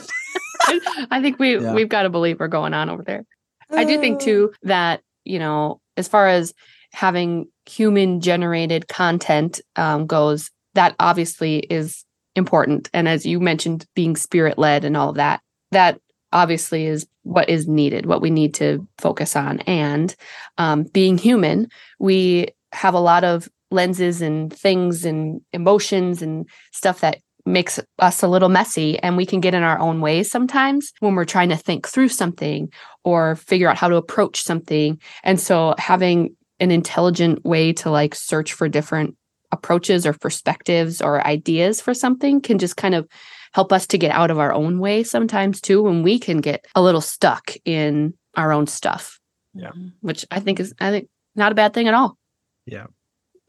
I 1.12 1.20
think 1.22 1.38
we 1.38 1.60
yeah. 1.60 1.72
we've 1.72 1.88
got 1.88 2.02
to 2.02 2.10
believe 2.10 2.40
we're 2.40 2.48
going 2.48 2.74
on 2.74 2.90
over 2.90 3.04
there. 3.04 3.24
I 3.70 3.84
do 3.84 4.00
think 4.00 4.20
too 4.20 4.50
uh. 4.52 4.56
that 4.64 5.02
you 5.24 5.38
know, 5.38 5.80
as 5.96 6.08
far 6.08 6.26
as 6.26 6.52
having 6.92 7.46
human 7.64 8.20
generated 8.20 8.88
content 8.88 9.60
um, 9.76 10.08
goes, 10.08 10.50
that 10.74 10.96
obviously 10.98 11.58
is 11.58 12.04
important. 12.36 12.88
And 12.92 13.08
as 13.08 13.26
you 13.26 13.40
mentioned, 13.40 13.86
being 13.94 14.14
spirit 14.16 14.58
led 14.58 14.84
and 14.84 14.96
all 14.96 15.08
of 15.08 15.16
that, 15.16 15.40
that 15.72 16.00
obviously 16.32 16.86
is 16.86 17.06
what 17.22 17.48
is 17.48 17.66
needed, 17.66 18.06
what 18.06 18.20
we 18.20 18.30
need 18.30 18.54
to 18.54 18.86
focus 18.98 19.34
on. 19.34 19.60
And 19.60 20.14
um, 20.58 20.84
being 20.84 21.18
human, 21.18 21.68
we 21.98 22.48
have 22.72 22.94
a 22.94 23.00
lot 23.00 23.24
of 23.24 23.48
lenses 23.70 24.20
and 24.20 24.52
things 24.52 25.04
and 25.04 25.40
emotions 25.52 26.22
and 26.22 26.48
stuff 26.72 27.00
that 27.00 27.18
makes 27.44 27.80
us 28.00 28.22
a 28.22 28.28
little 28.28 28.48
messy 28.48 28.98
and 28.98 29.16
we 29.16 29.24
can 29.24 29.40
get 29.40 29.54
in 29.54 29.62
our 29.62 29.78
own 29.78 30.00
ways 30.00 30.28
sometimes 30.30 30.92
when 30.98 31.14
we're 31.14 31.24
trying 31.24 31.48
to 31.48 31.56
think 31.56 31.86
through 31.86 32.08
something 32.08 32.68
or 33.04 33.36
figure 33.36 33.68
out 33.68 33.76
how 33.76 33.88
to 33.88 33.94
approach 33.94 34.42
something 34.42 35.00
and 35.22 35.40
so 35.40 35.72
having 35.78 36.34
an 36.58 36.72
intelligent 36.72 37.44
way 37.44 37.72
to 37.72 37.88
like 37.88 38.16
search 38.16 38.52
for 38.52 38.68
different 38.68 39.16
approaches 39.52 40.06
or 40.06 40.12
perspectives 40.12 41.00
or 41.00 41.26
ideas 41.26 41.80
for 41.80 41.94
something 41.94 42.40
can 42.40 42.58
just 42.58 42.76
kind 42.76 42.94
of 42.94 43.08
help 43.52 43.72
us 43.72 43.86
to 43.86 43.98
get 43.98 44.10
out 44.10 44.30
of 44.30 44.38
our 44.38 44.52
own 44.52 44.78
way 44.78 45.02
sometimes 45.02 45.60
too 45.60 45.82
when 45.82 46.02
we 46.02 46.18
can 46.18 46.38
get 46.38 46.66
a 46.74 46.82
little 46.82 47.00
stuck 47.00 47.52
in 47.64 48.12
our 48.34 48.52
own 48.52 48.66
stuff. 48.66 49.18
Yeah. 49.54 49.70
Which 50.00 50.26
i 50.30 50.38
think 50.38 50.60
is 50.60 50.74
i 50.80 50.90
think 50.90 51.08
not 51.34 51.52
a 51.52 51.54
bad 51.54 51.72
thing 51.72 51.88
at 51.88 51.94
all. 51.94 52.18
Yeah. 52.66 52.86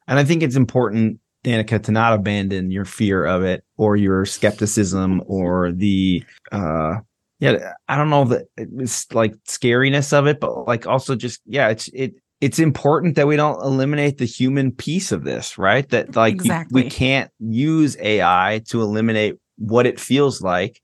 And 0.07 0.19
I 0.19 0.23
think 0.23 0.41
it's 0.41 0.55
important, 0.55 1.19
Danica, 1.43 1.83
to 1.83 1.91
not 1.91 2.13
abandon 2.13 2.71
your 2.71 2.85
fear 2.85 3.25
of 3.25 3.43
it 3.43 3.63
or 3.75 3.97
your 3.97 4.25
skepticism 4.25 5.21
or 5.27 5.71
the 5.71 6.23
uh 6.51 6.95
yeah, 7.39 7.73
I 7.87 7.97
don't 7.97 8.09
know 8.09 8.25
that 8.25 8.45
it's 8.55 9.13
like 9.13 9.35
scariness 9.47 10.11
of 10.11 10.25
it, 10.25 10.39
but 10.39 10.65
like 10.65 10.87
also 10.87 11.15
just 11.15 11.41
yeah, 11.45 11.69
it's 11.69 11.87
it 11.93 12.15
it's 12.39 12.59
important 12.59 13.15
that 13.15 13.27
we 13.27 13.35
don't 13.35 13.61
eliminate 13.63 14.17
the 14.17 14.25
human 14.25 14.71
piece 14.71 15.11
of 15.11 15.23
this, 15.23 15.57
right? 15.57 15.87
That 15.89 16.15
like 16.15 16.35
exactly. 16.35 16.83
we 16.83 16.89
can't 16.89 17.31
use 17.39 17.97
AI 17.99 18.61
to 18.69 18.81
eliminate 18.81 19.35
what 19.57 19.87
it 19.87 19.99
feels 19.99 20.41
like 20.41 20.81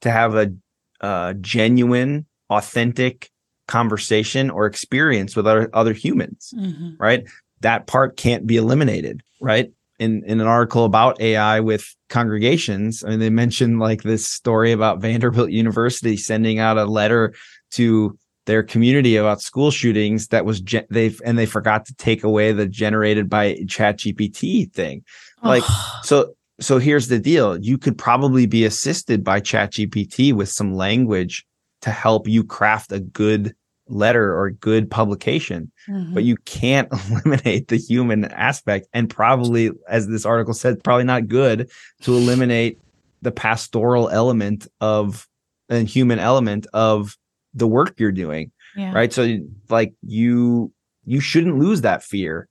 to 0.00 0.10
have 0.10 0.34
a, 0.34 0.52
a 1.00 1.34
genuine, 1.40 2.26
authentic 2.50 3.30
conversation 3.68 4.50
or 4.50 4.66
experience 4.66 5.36
with 5.36 5.46
other 5.46 5.70
other 5.72 5.92
humans, 5.92 6.52
mm-hmm. 6.56 6.90
right? 6.98 7.24
that 7.60 7.86
part 7.86 8.16
can't 8.16 8.46
be 8.46 8.56
eliminated, 8.56 9.22
right? 9.40 9.70
In 9.98 10.22
in 10.24 10.40
an 10.40 10.46
article 10.46 10.84
about 10.84 11.20
AI 11.20 11.60
with 11.60 11.94
congregations, 12.08 13.02
I 13.04 13.10
mean, 13.10 13.18
they 13.18 13.30
mentioned 13.30 13.80
like 13.80 14.02
this 14.02 14.26
story 14.26 14.72
about 14.72 15.00
Vanderbilt 15.00 15.50
University 15.50 16.16
sending 16.16 16.58
out 16.58 16.78
a 16.78 16.84
letter 16.84 17.34
to 17.72 18.16
their 18.48 18.62
community 18.62 19.16
about 19.16 19.42
school 19.42 19.70
shootings 19.70 20.28
that 20.28 20.46
was 20.46 20.62
ge- 20.62 20.86
they've 20.88 21.20
and 21.22 21.38
they 21.38 21.44
forgot 21.44 21.84
to 21.84 21.94
take 21.96 22.24
away 22.24 22.50
the 22.50 22.66
generated 22.66 23.28
by 23.28 23.62
chat 23.68 23.98
gpt 23.98 24.72
thing. 24.72 25.04
Like 25.44 25.62
so 26.02 26.32
so 26.58 26.78
here's 26.78 27.08
the 27.08 27.18
deal. 27.18 27.58
You 27.58 27.76
could 27.76 27.98
probably 27.98 28.46
be 28.46 28.64
assisted 28.64 29.22
by 29.22 29.40
chat 29.40 29.72
gpt 29.72 30.32
with 30.32 30.48
some 30.48 30.74
language 30.74 31.46
to 31.82 31.90
help 31.90 32.26
you 32.26 32.42
craft 32.42 32.90
a 32.90 33.00
good 33.00 33.54
letter 33.86 34.34
or 34.38 34.50
good 34.50 34.90
publication 34.90 35.70
mm-hmm. 35.88 36.12
but 36.12 36.22
you 36.22 36.36
can't 36.44 36.88
eliminate 37.10 37.68
the 37.68 37.76
human 37.76 38.24
aspect. 38.24 38.88
And 38.94 39.10
probably 39.10 39.72
as 39.90 40.08
this 40.08 40.24
article 40.24 40.54
said 40.54 40.82
probably 40.82 41.04
not 41.04 41.28
good 41.28 41.70
to 42.00 42.14
eliminate 42.14 42.78
the 43.20 43.30
pastoral 43.30 44.08
element 44.08 44.66
of 44.80 45.28
and 45.68 45.86
human 45.86 46.18
element 46.18 46.66
of 46.72 47.18
the 47.54 47.66
work 47.66 47.94
you're 47.98 48.12
doing 48.12 48.50
yeah. 48.76 48.92
right 48.92 49.12
so 49.12 49.38
like 49.68 49.94
you 50.02 50.72
you 51.04 51.20
shouldn't 51.20 51.58
lose 51.58 51.80
that 51.82 52.02
fear 52.02 52.48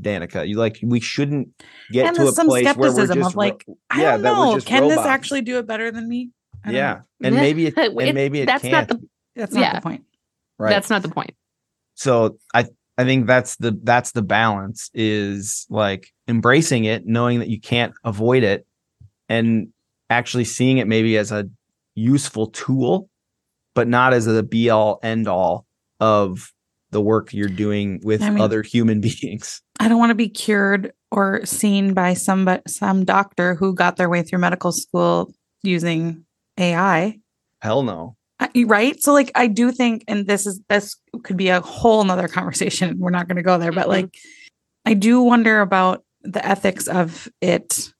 Danica. 0.00 0.46
You 0.48 0.56
like 0.56 0.78
we 0.82 1.00
shouldn't 1.00 1.48
get 1.90 2.06
and 2.06 2.16
to 2.16 2.28
a 2.28 2.32
some 2.32 2.46
place 2.46 2.64
skepticism 2.64 2.96
where 2.96 3.08
we're 3.08 3.14
just, 3.14 3.30
of 3.30 3.36
like, 3.36 3.66
I 3.90 4.02
yeah, 4.02 4.12
don't 4.12 4.22
know, 4.22 4.60
can 4.60 4.82
robots. 4.82 5.00
this 5.00 5.06
actually 5.06 5.42
do 5.42 5.58
it 5.58 5.66
better 5.66 5.90
than 5.90 6.08
me? 6.08 6.30
Yeah, 6.66 7.00
and 7.22 7.34
maybe 7.34 7.66
it, 7.66 7.76
and 7.76 8.14
maybe 8.14 8.40
it 8.40 8.46
that's 8.46 8.62
can't. 8.62 8.72
not 8.72 8.88
the 8.88 9.08
that's 9.34 9.52
not 9.52 9.60
yeah. 9.60 9.74
the 9.74 9.80
point. 9.80 10.04
Right. 10.58 10.70
That's 10.70 10.90
not 10.90 11.02
the 11.02 11.08
point. 11.08 11.34
So 11.94 12.38
I 12.54 12.66
I 12.98 13.04
think 13.04 13.26
that's 13.26 13.56
the 13.56 13.78
that's 13.82 14.12
the 14.12 14.22
balance 14.22 14.90
is 14.94 15.66
like 15.70 16.12
embracing 16.28 16.84
it, 16.84 17.06
knowing 17.06 17.38
that 17.38 17.48
you 17.48 17.60
can't 17.60 17.92
avoid 18.04 18.42
it, 18.42 18.66
and 19.28 19.68
actually 20.08 20.44
seeing 20.44 20.78
it 20.78 20.86
maybe 20.86 21.16
as 21.16 21.32
a 21.32 21.48
useful 21.94 22.48
tool, 22.48 23.08
but 23.74 23.88
not 23.88 24.12
as 24.12 24.26
a 24.26 24.42
be 24.42 24.70
all 24.70 24.98
end 25.02 25.28
all 25.28 25.66
of 26.00 26.52
the 26.90 27.00
work 27.00 27.32
you're 27.32 27.48
doing 27.48 28.00
with 28.02 28.22
I 28.22 28.30
mean, 28.30 28.40
other 28.40 28.62
human 28.62 29.00
beings. 29.20 29.62
I 29.78 29.88
don't 29.88 29.98
want 29.98 30.10
to 30.10 30.14
be 30.14 30.28
cured 30.28 30.92
or 31.10 31.44
seen 31.44 31.94
by 31.94 32.14
some 32.14 32.48
some 32.66 33.04
doctor 33.04 33.54
who 33.54 33.74
got 33.74 33.96
their 33.96 34.08
way 34.08 34.22
through 34.22 34.40
medical 34.40 34.72
school 34.72 35.32
using 35.62 36.24
AI. 36.58 37.18
Hell 37.60 37.82
no. 37.82 38.16
right 38.66 39.00
so 39.02 39.12
like 39.12 39.30
i 39.34 39.46
do 39.46 39.70
think 39.70 40.02
and 40.08 40.26
this 40.26 40.46
is 40.46 40.60
this 40.70 40.96
could 41.24 41.36
be 41.36 41.48
a 41.50 41.60
whole 41.60 42.02
nother 42.04 42.28
conversation 42.38 42.98
we're 42.98 43.10
not 43.10 43.28
going 43.28 43.36
to 43.36 43.42
go 43.42 43.58
there 43.58 43.70
but 43.70 43.82
mm-hmm. 43.82 43.90
like 43.90 44.14
i 44.86 44.94
do 44.94 45.20
wonder 45.20 45.60
about 45.60 46.02
the 46.22 46.44
ethics 46.44 46.86
of 46.86 47.28
it 47.40 47.92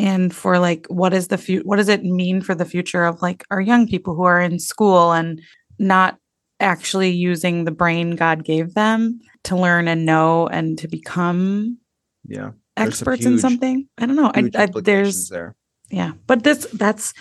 and 0.00 0.34
for 0.34 0.58
like 0.58 0.86
what 0.88 1.12
is 1.12 1.28
the 1.28 1.36
future 1.36 1.62
what 1.64 1.76
does 1.76 1.88
it 1.88 2.02
mean 2.02 2.40
for 2.40 2.54
the 2.54 2.64
future 2.64 3.04
of 3.04 3.20
like 3.20 3.44
our 3.50 3.60
young 3.60 3.86
people 3.86 4.14
who 4.14 4.22
are 4.22 4.40
in 4.40 4.58
school 4.58 5.12
and 5.12 5.40
not 5.78 6.16
actually 6.58 7.10
using 7.10 7.64
the 7.64 7.70
brain 7.70 8.16
god 8.16 8.42
gave 8.42 8.72
them 8.74 9.20
to 9.44 9.56
learn 9.56 9.88
and 9.88 10.06
know 10.06 10.46
and 10.46 10.78
to 10.78 10.88
become 10.88 11.78
yeah 12.24 12.50
experts 12.76 13.24
huge, 13.24 13.32
in 13.32 13.38
something? 13.38 13.86
I 13.98 14.06
don't 14.06 14.16
know. 14.16 14.32
I, 14.34 14.48
I, 14.54 14.68
there's 14.80 15.28
there. 15.28 15.54
Yeah 15.90 16.12
but 16.26 16.44
this 16.44 16.66
that's 16.72 17.12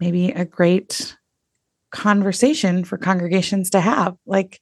maybe 0.00 0.30
a 0.30 0.44
great 0.44 1.16
conversation 1.92 2.84
for 2.84 2.98
congregations 2.98 3.70
to 3.70 3.80
have. 3.80 4.16
Like 4.26 4.60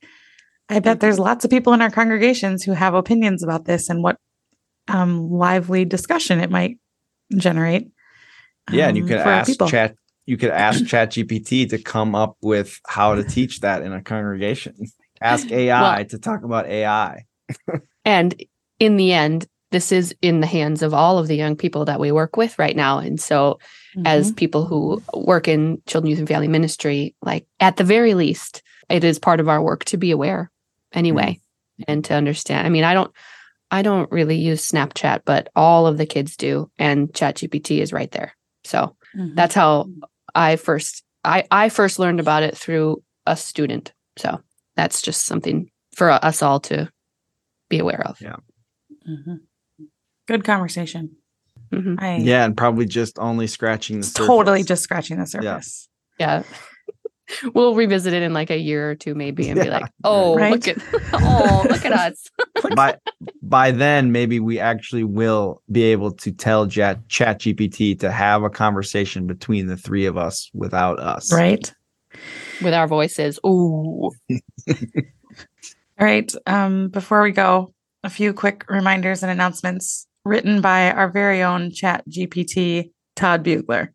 i 0.68 0.80
bet 0.80 1.00
there's 1.00 1.18
lots 1.18 1.46
of 1.46 1.50
people 1.50 1.72
in 1.72 1.80
our 1.80 1.90
congregations 1.90 2.62
who 2.62 2.72
have 2.72 2.92
opinions 2.92 3.42
about 3.42 3.64
this 3.64 3.88
and 3.88 4.02
what 4.02 4.18
um, 4.88 5.30
lively 5.30 5.84
discussion 5.86 6.40
it 6.40 6.50
might 6.50 6.78
generate 7.36 7.88
yeah 8.70 8.84
um, 8.84 8.88
and 8.90 8.96
you 8.96 9.02
um, 9.04 9.08
could 9.08 9.18
ask 9.18 9.66
chat 9.66 9.94
you 10.26 10.36
could 10.36 10.50
ask 10.50 10.86
chat 10.86 11.10
gpt 11.10 11.70
to 11.70 11.78
come 11.78 12.14
up 12.14 12.36
with 12.40 12.80
how 12.86 13.14
to 13.14 13.24
teach 13.24 13.60
that 13.60 13.82
in 13.82 13.92
a 13.92 14.02
congregation 14.02 14.74
ask 15.20 15.50
ai 15.50 15.80
well, 15.96 16.04
to 16.04 16.18
talk 16.18 16.42
about 16.42 16.66
ai 16.66 17.24
and 18.04 18.42
in 18.78 18.96
the 18.96 19.12
end 19.12 19.46
this 19.70 19.92
is 19.92 20.14
in 20.22 20.40
the 20.40 20.46
hands 20.46 20.82
of 20.82 20.94
all 20.94 21.18
of 21.18 21.28
the 21.28 21.36
young 21.36 21.56
people 21.56 21.84
that 21.84 22.00
we 22.00 22.10
work 22.10 22.36
with 22.36 22.58
right 22.58 22.74
now. 22.74 22.98
And 22.98 23.20
so, 23.20 23.58
mm-hmm. 23.96 24.06
as 24.06 24.32
people 24.32 24.64
who 24.64 25.02
work 25.12 25.46
in 25.46 25.82
children, 25.86 26.10
youth, 26.10 26.18
and 26.18 26.28
family 26.28 26.48
ministry, 26.48 27.14
like 27.22 27.46
at 27.60 27.76
the 27.76 27.84
very 27.84 28.14
least, 28.14 28.62
it 28.88 29.04
is 29.04 29.18
part 29.18 29.40
of 29.40 29.48
our 29.48 29.60
work 29.60 29.84
to 29.86 29.96
be 29.96 30.10
aware 30.10 30.50
anyway 30.92 31.38
mm-hmm. 31.80 31.90
and 31.90 32.04
to 32.06 32.14
understand. 32.14 32.66
I 32.66 32.70
mean, 32.70 32.84
I 32.84 32.94
don't. 32.94 33.12
I 33.70 33.82
don't 33.82 34.10
really 34.10 34.36
use 34.36 34.70
Snapchat, 34.70 35.22
but 35.24 35.48
all 35.54 35.86
of 35.86 35.98
the 35.98 36.06
kids 36.06 36.36
do, 36.36 36.70
and 36.78 37.12
ChatGPT 37.12 37.80
is 37.80 37.92
right 37.92 38.10
there. 38.10 38.34
So 38.64 38.96
mm-hmm. 39.16 39.34
that's 39.34 39.54
how 39.54 39.90
I 40.34 40.56
first 40.56 41.04
I 41.24 41.44
I 41.50 41.68
first 41.68 41.98
learned 41.98 42.20
about 42.20 42.42
it 42.42 42.56
through 42.56 43.02
a 43.26 43.36
student. 43.36 43.92
So 44.16 44.40
that's 44.76 45.02
just 45.02 45.26
something 45.26 45.70
for 45.94 46.10
us 46.10 46.42
all 46.42 46.60
to 46.60 46.90
be 47.68 47.78
aware 47.78 48.02
of. 48.06 48.20
Yeah. 48.20 48.36
Mm-hmm. 49.08 49.84
Good 50.26 50.44
conversation. 50.44 51.16
Mm-hmm. 51.72 51.96
I, 51.98 52.16
yeah, 52.16 52.44
and 52.44 52.56
probably 52.56 52.86
just 52.86 53.18
only 53.18 53.46
scratching 53.46 53.98
the 53.98 54.06
surface. 54.06 54.26
Totally 54.26 54.62
just 54.62 54.82
scratching 54.82 55.18
the 55.18 55.26
surface. 55.26 55.88
Yeah. 56.18 56.38
yeah. 56.38 56.42
we'll 57.54 57.74
revisit 57.74 58.12
it 58.12 58.22
in 58.22 58.32
like 58.32 58.50
a 58.50 58.58
year 58.58 58.90
or 58.90 58.94
two 58.94 59.14
maybe 59.14 59.48
and 59.48 59.56
yeah. 59.56 59.64
be 59.64 59.70
like, 59.70 59.90
"Oh, 60.04 60.36
right? 60.36 60.52
look 60.52 60.68
at 60.68 60.78
oh, 61.12 61.66
look 61.68 61.84
at 61.84 61.92
us." 61.92 62.24
by 62.74 62.96
by 63.42 63.70
then 63.70 64.12
maybe 64.12 64.40
we 64.40 64.58
actually 64.58 65.04
will 65.04 65.62
be 65.70 65.84
able 65.84 66.12
to 66.12 66.32
tell 66.32 66.66
chat 66.66 67.06
chat 67.08 67.40
GPT 67.40 67.98
to 68.00 68.10
have 68.10 68.42
a 68.42 68.50
conversation 68.50 69.26
between 69.26 69.66
the 69.66 69.76
three 69.76 70.06
of 70.06 70.16
us 70.16 70.50
without 70.54 70.98
us. 70.98 71.32
Right? 71.32 71.72
With 72.62 72.74
our 72.74 72.86
voices. 72.86 73.38
Ooh. 73.46 74.10
All 76.00 76.06
right, 76.06 76.32
um 76.46 76.88
before 76.88 77.22
we 77.22 77.32
go, 77.32 77.74
a 78.04 78.10
few 78.10 78.32
quick 78.32 78.64
reminders 78.68 79.22
and 79.22 79.30
announcements 79.32 80.06
written 80.24 80.60
by 80.60 80.90
our 80.92 81.10
very 81.10 81.42
own 81.42 81.70
chat 81.70 82.04
GPT, 82.08 82.90
Todd 83.16 83.44
Buegler. 83.44 83.88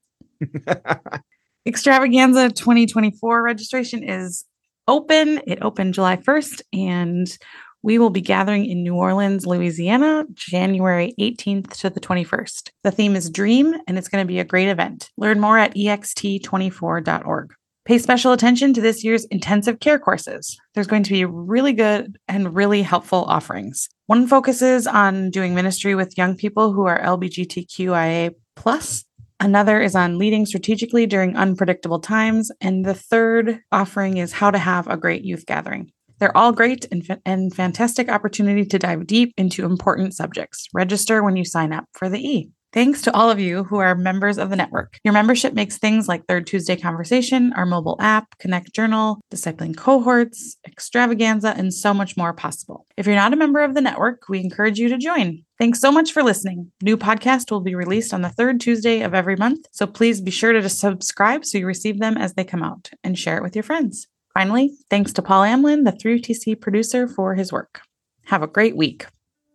Extravaganza 1.66 2.50
2024 2.50 3.42
registration 3.42 4.04
is 4.04 4.44
open. 4.86 5.40
It 5.48 5.60
opened 5.62 5.94
July 5.94 6.18
1st, 6.18 6.62
and 6.74 7.38
we 7.82 7.98
will 8.00 8.10
be 8.10 8.20
gathering 8.20 8.66
in 8.66 8.84
New 8.84 8.96
Orleans, 8.96 9.46
Louisiana, 9.46 10.26
January 10.34 11.14
18th 11.20 11.78
to 11.80 11.90
the 11.90 12.02
21st. 12.02 12.70
The 12.84 12.92
theme 12.92 13.16
is 13.16 13.30
Dream, 13.30 13.76
and 13.88 13.98
it's 13.98 14.10
going 14.10 14.26
to 14.26 14.28
be 14.28 14.40
a 14.40 14.46
great 14.46 14.68
event. 14.68 15.10
Learn 15.18 15.40
more 15.40 15.58
at 15.58 15.74
ext24.org. 15.76 17.54
Pay 17.86 17.98
special 17.98 18.32
attention 18.34 18.74
to 18.74 18.82
this 18.82 19.04
year's 19.04 19.26
intensive 19.26 19.80
care 19.80 20.00
courses. 20.00 20.58
There's 20.74 20.88
going 20.88 21.04
to 21.04 21.12
be 21.12 21.26
really 21.26 21.74
good 21.74 22.18
and 22.30 22.56
really 22.56 22.82
helpful 22.82 23.24
offerings. 23.24 23.90
One 24.08 24.28
focuses 24.28 24.86
on 24.88 25.32
doing 25.32 25.56
ministry 25.56 25.96
with 25.96 26.18
young 26.18 26.36
people 26.36 26.74
who 26.74 26.86
are 26.86 27.02
LGBTQIA 27.02 28.36
plus. 28.56 29.06
Another 29.44 29.82
is 29.82 29.94
on 29.94 30.18
leading 30.18 30.46
strategically 30.46 31.06
during 31.06 31.36
unpredictable 31.36 32.00
times. 32.00 32.50
And 32.62 32.86
the 32.86 32.94
third 32.94 33.60
offering 33.74 34.16
is 34.16 34.32
how 34.32 34.50
to 34.52 34.58
have 34.58 34.88
a 34.88 34.96
great 34.96 35.26
youth 35.26 35.46
gathering. 35.46 35.92
They're 36.20 36.36
all 36.38 36.54
great 36.54 36.86
and, 36.94 37.06
fa- 37.06 37.20
and 37.26 37.54
fantastic 37.54 38.08
opportunity 38.08 38.64
to 38.64 38.80
dive 38.80 39.06
deep 39.06 39.34
into 39.36 39.66
important 39.66 40.14
subjects. 40.14 40.70
Register 40.74 41.22
when 41.22 41.36
you 41.36 41.44
sign 41.44 41.74
up 41.74 41.84
for 41.92 42.08
the 42.08 42.26
E. 42.26 42.52
Thanks 42.74 43.04
to 43.04 43.14
all 43.14 43.30
of 43.30 43.40
you 43.40 43.66
who 43.66 43.78
are 43.78 43.94
members 43.94 44.40
of 44.40 44.50
the 44.50 44.56
network. 44.56 44.98
Your 45.04 45.14
membership 45.14 45.54
makes 45.54 45.78
things 45.78 46.08
like 46.08 46.26
Third 46.26 46.48
Tuesday 46.48 46.76
Conversation, 46.76 47.54
our 47.54 47.68
mobile 47.68 47.98
app, 48.00 48.36
Connect 48.40 48.74
Journal, 48.74 49.22
Discipling 49.32 49.78
Cohorts, 49.78 50.58
Extravaganza, 50.66 51.54
and 51.56 51.72
so 51.72 51.94
much 51.94 52.18
more 52.18 52.34
possible. 52.34 52.88
If 52.98 53.06
you're 53.06 53.16
not 53.16 53.32
a 53.32 53.38
member 53.38 53.64
of 53.64 53.76
the 53.76 53.82
network, 53.82 54.28
we 54.28 54.40
encourage 54.40 54.80
you 54.80 54.90
to 54.90 54.98
join. 54.98 55.44
Thanks 55.60 55.80
so 55.80 55.92
much 55.92 56.12
for 56.12 56.24
listening. 56.24 56.72
New 56.82 56.98
podcast 56.98 57.52
will 57.52 57.62
be 57.62 57.76
released 57.76 58.12
on 58.12 58.24
the 58.24 58.30
third 58.30 58.60
Tuesday 58.60 59.02
of 59.02 59.14
every 59.14 59.36
month, 59.36 59.68
so 59.72 59.86
please 59.86 60.20
be 60.20 60.32
sure 60.32 60.52
to 60.52 60.68
subscribe 60.68 61.46
so 61.46 61.60
you 61.60 61.68
receive 61.68 62.00
them 62.00 62.18
as 62.18 62.34
they 62.34 62.44
come 62.44 62.64
out 62.64 62.90
and 63.04 63.20
share 63.20 63.38
it 63.38 63.44
with 63.44 63.56
your 63.56 63.64
friends. 63.64 64.08
Finally, 64.34 64.72
thanks 64.90 65.14
to 65.14 65.22
Paul 65.22 65.44
Amlin, 65.44 65.86
the 65.86 65.92
3TC 65.92 66.60
producer, 66.60 67.08
for 67.08 67.36
his 67.36 67.52
work. 67.52 67.82
Have 68.26 68.42
a 68.42 68.48
great 68.48 68.76
week. 68.76 69.06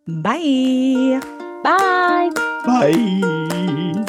Bye. 0.06 1.47
Bye. 1.62 2.30
Bye. 2.64 4.04